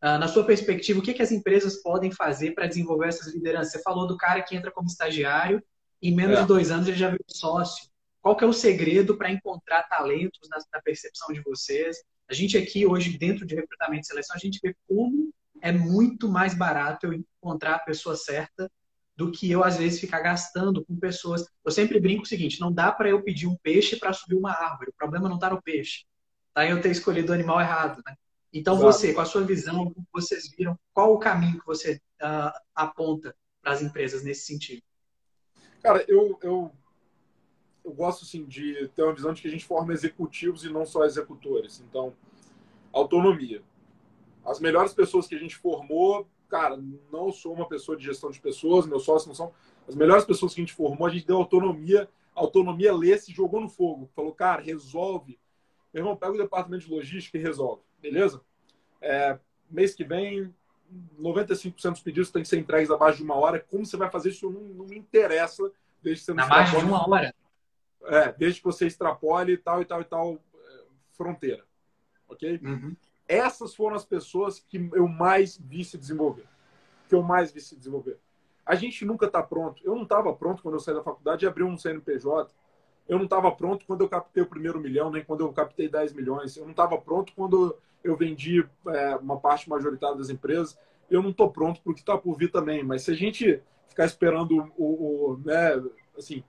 [0.00, 3.72] Ah, na sua perspectiva, o que, que as empresas podem fazer para desenvolver essas lideranças?
[3.72, 5.62] Você falou do cara que entra como estagiário
[6.02, 6.40] e em menos é.
[6.40, 7.88] de dois anos ele já virou sócio.
[8.22, 11.96] Qual que é o segredo para encontrar talentos na, na, percepção de vocês?
[12.30, 16.28] A gente aqui hoje, dentro de recrutamento e seleção, a gente vê como é muito
[16.28, 18.70] mais barato eu encontrar a pessoa certa
[19.16, 21.44] do que eu, às vezes, ficar gastando com pessoas.
[21.64, 24.52] Eu sempre brinco o seguinte, não dá para eu pedir um peixe para subir uma
[24.52, 24.90] árvore.
[24.90, 26.04] O problema não está no peixe.
[26.54, 28.14] Tá eu ter escolhido o animal errado, né?
[28.52, 28.92] Então, Exato.
[28.92, 33.34] você, com a sua visão, como vocês viram, qual o caminho que você uh, aponta
[33.60, 34.82] para as empresas nesse sentido?
[35.82, 36.72] Cara, eu, eu
[37.84, 40.84] eu gosto assim de ter uma visão de que a gente forma executivos e não
[40.84, 41.82] só executores.
[41.88, 42.12] Então,
[42.92, 43.62] autonomia.
[44.44, 46.78] As melhores pessoas que a gente formou, cara,
[47.10, 49.52] não sou uma pessoa de gestão de pessoas, meus sócios não são.
[49.88, 52.08] As melhores pessoas que a gente formou, a gente deu autonomia.
[52.34, 54.08] autonomia lê se jogou no fogo.
[54.14, 55.38] Falou, cara, resolve.
[55.92, 58.40] Meu irmão, pega o departamento de logística e resolve, beleza?
[59.00, 59.38] É,
[59.70, 60.54] mês que vem,
[61.20, 63.60] 95% dos pedidos têm que ser entregues abaixo de uma hora.
[63.60, 65.70] Como você vai fazer isso não, não me interessa,
[66.02, 67.34] desde que você não Abaixo de uma hora?
[68.06, 71.64] É, desde que você extrapole tal e tal e tal é, fronteira.
[72.28, 72.60] Ok?
[72.62, 72.96] Uhum.
[73.28, 76.46] Essas foram as pessoas que eu mais vi se desenvolver.
[77.08, 78.18] Que eu mais vi se desenvolver.
[78.64, 79.82] A gente nunca está pronto.
[79.84, 82.52] Eu não estava pronto quando eu saí da faculdade e abri um CNPJ.
[83.08, 86.12] Eu não estava pronto quando eu captei o primeiro milhão, nem quando eu captei 10
[86.12, 86.56] milhões.
[86.56, 90.78] Eu não estava pronto quando eu vendi é, uma parte majoritária das empresas.
[91.10, 92.82] Eu não estou pronto para o que está por vir também.
[92.82, 95.82] Mas se a gente ficar esperando o, o né,
[96.16, 96.44] assim,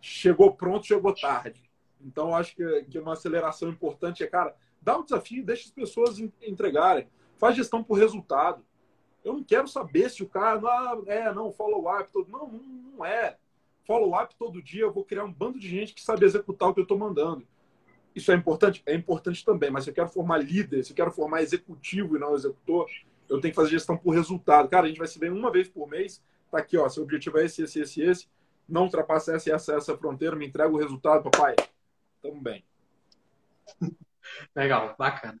[0.00, 1.70] chegou pronto, chegou tarde.
[2.00, 6.18] Então, acho que, que uma aceleração importante é, cara, dá um desafio, deixa as pessoas
[6.42, 7.08] entregarem.
[7.38, 8.64] Faz gestão por resultado.
[9.22, 12.30] Eu não quero saber se o cara, ah, é, não, follow-up todo.
[12.30, 13.36] Não, não é.
[13.84, 16.80] Follow-up todo dia, eu vou criar um bando de gente que sabe executar o que
[16.80, 17.46] eu estou mandando.
[18.14, 18.82] Isso é importante?
[18.86, 22.18] É importante também, mas se eu quero formar líder, se eu quero formar executivo e
[22.18, 22.88] não executor,
[23.28, 24.68] eu tenho que fazer gestão por resultado.
[24.68, 27.38] Cara, a gente vai se ver uma vez por mês, tá aqui, ó, seu objetivo
[27.38, 28.28] é esse, esse, esse, esse,
[28.70, 31.56] não ultrapassa essa, essa, essa fronteira, me entrega o resultado, papai.
[32.22, 32.64] Tamo bem.
[34.54, 35.40] Legal, bacana.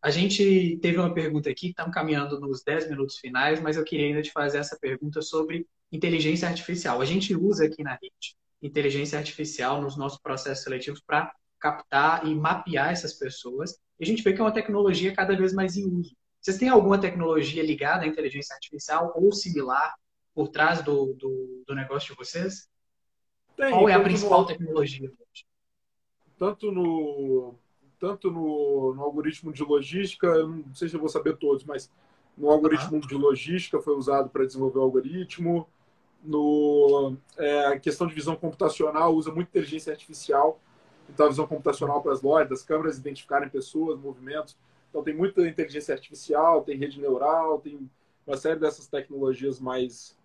[0.00, 4.06] A gente teve uma pergunta aqui, estamos caminhando nos 10 minutos finais, mas eu queria
[4.06, 7.00] ainda te fazer essa pergunta sobre inteligência artificial.
[7.00, 12.34] A gente usa aqui na RIT inteligência artificial nos nossos processos seletivos para captar e
[12.34, 13.78] mapear essas pessoas.
[13.98, 16.16] E a gente vê que é uma tecnologia cada vez mais em uso.
[16.40, 19.94] Vocês têm alguma tecnologia ligada à inteligência artificial ou similar
[20.38, 22.70] por trás do, do, do negócio de vocês?
[23.56, 25.44] Tem, Qual é a principal no, tecnologia hoje?
[26.38, 27.56] Tanto no,
[27.98, 31.90] tanto no, no, algoritmo de logística, eu não sei se eu vou saber todos, mas
[32.36, 35.68] no algoritmo de logística foi usado para desenvolver o algoritmo.
[36.22, 40.60] No é, questão de visão computacional, usa muito inteligência artificial.
[41.10, 44.56] Então, a visão computacional para as lojas, das câmeras identificarem pessoas, movimentos.
[44.88, 47.90] Então, tem muita inteligência artificial, tem rede neural, tem
[48.24, 50.16] uma série dessas tecnologias mais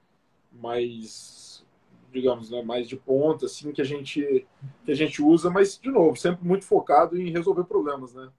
[0.54, 1.66] mais
[2.12, 4.48] digamos né, mais de ponta assim que a gente
[4.86, 8.30] que a gente usa mas de novo sempre muito focado em resolver problemas né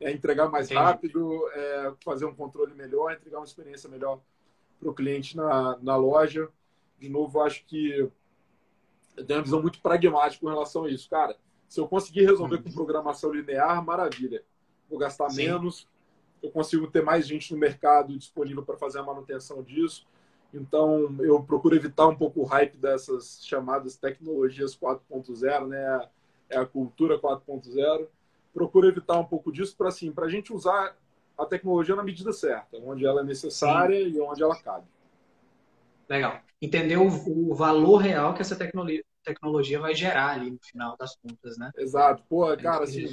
[0.00, 0.80] é entregar mais Entendi.
[0.80, 4.20] rápido é fazer um controle melhor entregar uma experiência melhor
[4.78, 6.48] para o cliente na, na loja
[6.98, 8.08] de novo acho que
[9.16, 11.36] eu tenho uma visão muito pragmática com relação a isso cara
[11.68, 12.62] se eu conseguir resolver hum.
[12.62, 14.44] com programação linear maravilha
[14.88, 15.46] vou gastar Sim.
[15.46, 15.88] menos
[16.42, 20.06] eu consigo ter mais gente no mercado disponível para fazer a manutenção disso
[20.52, 26.08] então, eu procuro evitar um pouco o hype dessas chamadas tecnologias 4.0, né?
[26.48, 28.06] É a cultura 4.0.
[28.52, 30.96] Procuro evitar um pouco disso para assim, a gente usar
[31.38, 34.16] a tecnologia na medida certa, onde ela é necessária Sim.
[34.16, 34.86] e onde ela cabe.
[36.08, 36.40] Legal.
[36.60, 41.14] Entender o, o valor real que essa tecnologia, tecnologia vai gerar ali no final das
[41.16, 41.70] contas, né?
[41.78, 42.24] Exato.
[42.28, 43.06] Pô, cara, assim,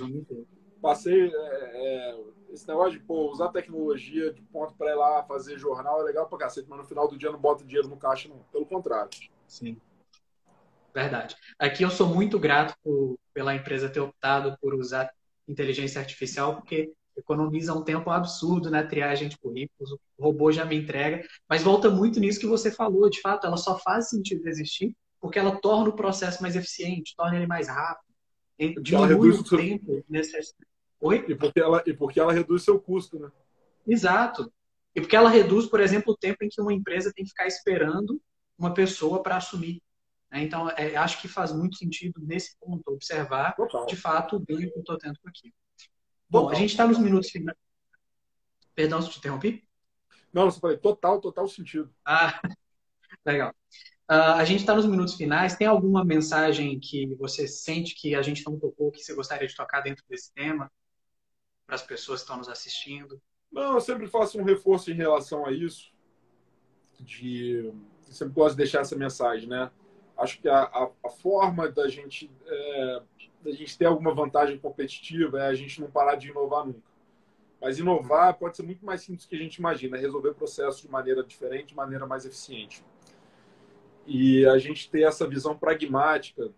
[0.88, 1.32] passei.
[1.34, 2.20] É, é,
[2.52, 6.28] esse negócio de pô, usar tecnologia de ponto para ir lá fazer jornal é legal
[6.28, 8.40] pra cacete, mas no final do dia não bota dinheiro no caixa, não.
[8.52, 9.10] Pelo contrário.
[9.48, 9.78] Sim.
[10.94, 11.36] Verdade.
[11.60, 15.12] Aqui eu sou muito grato por, pela empresa ter optado por usar
[15.48, 20.76] inteligência artificial, porque economiza um tempo absurdo na triagem de currículos, o robô já me
[20.76, 24.96] entrega, mas volta muito nisso que você falou, de fato, ela só faz sentido existir
[25.20, 28.14] porque ela torna o processo mais eficiente, torna ele mais rápido,
[28.82, 30.68] diminui o tempo necessário.
[31.00, 31.26] Oi?
[31.28, 33.32] E porque, ela, e porque ela reduz seu custo, né?
[33.88, 34.52] Exato.
[34.96, 37.46] E porque ela reduz, por exemplo, o tempo em que uma empresa tem que ficar
[37.46, 38.20] esperando
[38.58, 39.82] uma pessoa para assumir.
[40.32, 40.44] Né?
[40.44, 43.86] Então, é, acho que faz muito sentido nesse ponto observar, Total.
[43.86, 45.54] de fato, o ganho que eu estou tendo aqui.
[46.30, 46.56] Bom, total.
[46.56, 47.58] a gente está nos minutos finais.
[48.74, 49.68] Perdão se te interrompi?
[50.34, 51.94] Não, você falei total, total sentido.
[52.06, 52.42] Ah,
[53.26, 53.54] legal.
[54.10, 55.56] Uh, a gente está nos minutos finais.
[55.56, 59.56] Tem alguma mensagem que você sente que a gente não tocou, que você gostaria de
[59.56, 60.72] tocar dentro desse tema?
[61.68, 63.22] Para as pessoas que estão nos assistindo?
[63.52, 65.92] Não, eu sempre faço um reforço em relação a isso.
[67.00, 67.72] De
[68.08, 69.70] eu sempre gosto de deixar essa mensagem, né?
[70.18, 73.02] Acho que a, a, a forma da gente é,
[73.44, 76.88] da gente ter alguma vantagem competitiva é a gente não parar de inovar nunca.
[77.62, 80.82] Mas inovar pode ser muito mais simples do que a gente imagina, é resolver processos
[80.82, 82.84] de maneira diferente, de maneira mais eficiente.
[84.06, 86.52] E a gente ter essa visão pragmática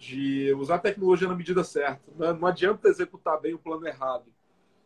[0.00, 2.10] de usar a tecnologia na medida certa.
[2.16, 4.24] Não, não adianta executar bem o plano errado,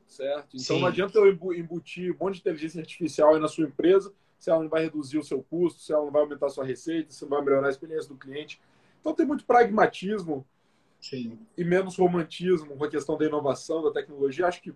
[0.09, 0.57] certo?
[0.57, 0.81] Então Sim.
[0.81, 4.63] não adianta eu embutir um monte de inteligência artificial aí na sua empresa se ela
[4.63, 7.23] não vai reduzir o seu custo, se ela não vai aumentar a sua receita, se
[7.23, 8.61] não vai melhorar a experiência do cliente.
[9.01, 10.45] Então tem muito pragmatismo
[11.01, 11.39] Sim.
[11.57, 14.47] e menos romantismo com a questão da inovação, da tecnologia.
[14.47, 14.75] Acho que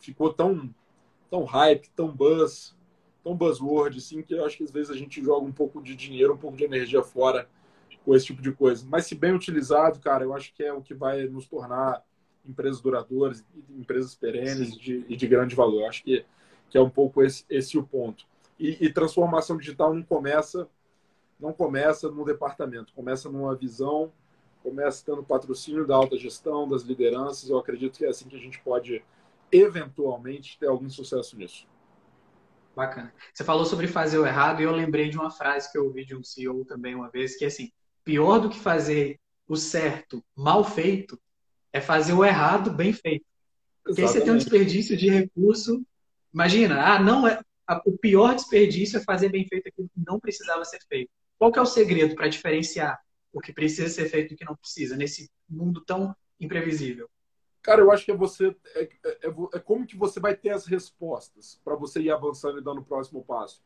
[0.00, 0.74] ficou tão,
[1.30, 2.74] tão hype, tão buzz,
[3.22, 5.94] tão buzzword, assim, que eu acho que às vezes a gente joga um pouco de
[5.94, 7.48] dinheiro, um pouco de energia fora
[8.04, 8.86] com esse tipo de coisa.
[8.88, 12.02] Mas se bem utilizado, cara, eu acho que é o que vai nos tornar
[12.46, 15.82] empresas duradouras, empresas perenes de, e de grande valor.
[15.82, 16.24] Eu acho que,
[16.68, 18.24] que é um pouco esse, esse o ponto.
[18.58, 20.68] E, e, transformação digital não começa
[21.38, 24.12] não começa no departamento, começa numa visão,
[24.62, 27.48] começa tendo patrocínio da alta gestão, das lideranças.
[27.48, 29.02] Eu acredito que é assim que a gente pode
[29.50, 31.66] eventualmente ter algum sucesso nisso.
[32.76, 33.12] Bacana.
[33.32, 36.04] Você falou sobre fazer o errado e eu lembrei de uma frase que eu ouvi
[36.04, 37.72] de um CEO também uma vez, que é assim,
[38.10, 41.16] pior do que fazer o certo mal feito
[41.72, 43.24] é fazer o errado bem feito.
[43.84, 45.80] Porque aí você tem um desperdício de recurso.
[46.34, 47.40] Imagina, ah, não é,
[47.86, 51.08] o pior desperdício é fazer bem feito aquilo que não precisava ser feito.
[51.38, 53.00] Qual que é o segredo para diferenciar
[53.32, 57.08] o que precisa ser feito do que não precisa nesse mundo tão imprevisível?
[57.62, 58.88] Cara, eu acho que é você é, é,
[59.22, 62.80] é, é como que você vai ter as respostas para você ir avançando e dando
[62.80, 63.62] o próximo passo.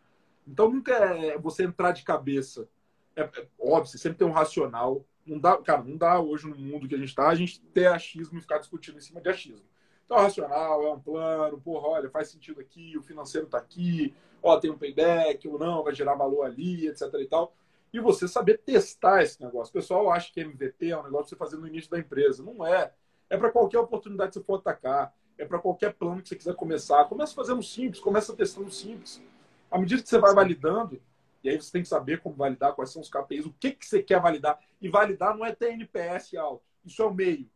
[0.47, 2.69] Então nunca é você entrar de cabeça.
[3.17, 5.05] É, é, óbvio, você sempre tem um racional.
[5.27, 7.87] Não dá, cara, não dá hoje no mundo que a gente está a gente ter
[7.87, 9.67] achismo e ficar discutindo em cima de achismo.
[10.05, 14.59] Então, racional, é um plano, porra, olha, faz sentido aqui, o financeiro está aqui, ó,
[14.59, 17.55] tem um payback ou não, vai gerar valor ali, etc e tal.
[17.93, 19.71] E você saber testar esse negócio.
[19.71, 22.43] O pessoal acha que MVP é um negócio que você fazer no início da empresa.
[22.43, 22.93] Não é.
[23.31, 25.15] É para qualquer oportunidade que você for atacar.
[25.39, 27.05] É para qualquer plano que você quiser começar.
[27.05, 29.23] Começa fazendo simples, começa testando simples.
[29.71, 31.01] À medida que você vai validando,
[31.45, 33.87] e aí você tem que saber como validar, quais são os KPIs, o que, que
[33.87, 34.59] você quer validar.
[34.81, 36.65] E validar não é ter NPS alto.
[36.83, 37.51] Isso é o meio.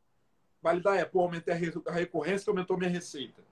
[0.63, 1.55] Validar é, pô, aumentei
[1.87, 3.43] a recorrência, aumentou minha receita.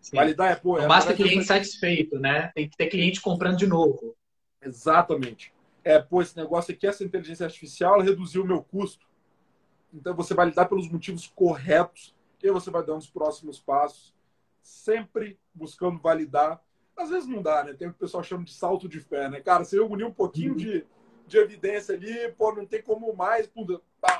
[0.00, 0.16] Sim.
[0.16, 0.78] Validar é, pô...
[0.78, 2.50] Não é, basta cliente satisfeito, né?
[2.56, 4.16] Tem que ter cliente comprando de novo.
[4.60, 5.54] Exatamente.
[5.84, 9.06] É, pô, esse negócio aqui, essa inteligência artificial, ela reduziu o meu custo.
[9.94, 14.12] Então, você vai lidar pelos motivos corretos e você vai dando os próximos passos,
[14.60, 16.60] sempre buscando validar.
[16.96, 17.72] Às vezes não dá, né?
[17.72, 19.40] Tem o que o pessoal chama de salto de fé, né?
[19.40, 20.56] Cara, você reunir um pouquinho uhum.
[20.56, 20.86] de,
[21.26, 23.64] de evidência ali, pô, não tem como mais, pô,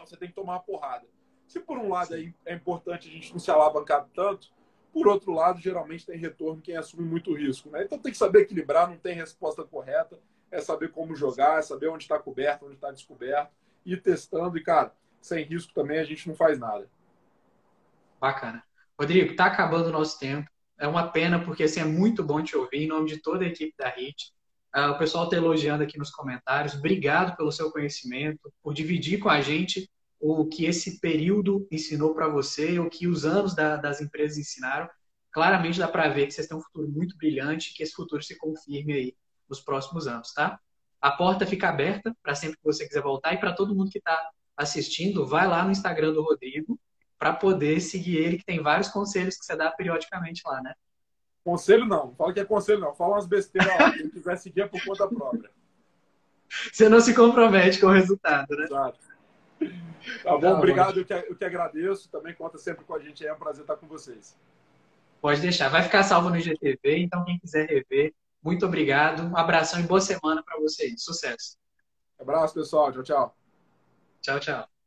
[0.04, 1.06] você tem que tomar uma porrada.
[1.46, 4.50] Se por um lado é, é importante a gente não se alavancar tanto,
[4.92, 7.70] por outro lado, geralmente tem retorno quem assume muito risco.
[7.70, 7.84] Né?
[7.84, 10.18] Então tem que saber equilibrar, não tem resposta correta,
[10.50, 13.50] é saber como jogar, é saber onde está coberto, onde está descoberto,
[13.86, 14.58] ir testando.
[14.58, 16.88] E, cara, sem risco também a gente não faz nada.
[18.20, 18.62] Bacana.
[18.98, 20.50] Rodrigo, está acabando o nosso tempo.
[20.82, 23.46] É uma pena, porque assim, é muito bom te ouvir em nome de toda a
[23.46, 24.32] equipe da HIT.
[24.74, 26.74] Uh, o pessoal está elogiando aqui nos comentários.
[26.74, 32.26] Obrigado pelo seu conhecimento, por dividir com a gente o que esse período ensinou para
[32.26, 34.90] você, o que os anos da, das empresas ensinaram.
[35.30, 38.36] Claramente dá para ver que vocês têm um futuro muito brilhante, que esse futuro se
[38.36, 39.16] confirme aí
[39.48, 40.58] nos próximos anos, tá?
[41.00, 43.98] A porta fica aberta para sempre que você quiser voltar e para todo mundo que
[43.98, 46.76] está assistindo, vai lá no Instagram do Rodrigo
[47.22, 50.74] para poder seguir ele, que tem vários conselhos que você dá periodicamente lá, né?
[51.44, 54.66] Conselho não, fala que é conselho não, fala umas besteiras lá, quem quiser seguir é
[54.66, 55.48] por conta própria.
[56.72, 58.64] Você não se compromete com o resultado, né?
[58.64, 58.98] Exato.
[60.24, 60.98] Tá bom, tá obrigado.
[60.98, 62.10] Eu que, eu que agradeço.
[62.10, 63.24] Também conta sempre com a gente.
[63.24, 64.36] É um prazer estar com vocês.
[65.20, 65.68] Pode deixar.
[65.68, 68.12] Vai ficar salvo no IGTV, então quem quiser rever,
[68.42, 69.22] muito obrigado.
[69.22, 71.04] Um abração e boa semana para vocês.
[71.04, 71.56] Sucesso.
[72.18, 72.90] Abraço, pessoal.
[72.92, 73.36] Tchau, tchau.
[74.20, 74.81] Tchau, tchau.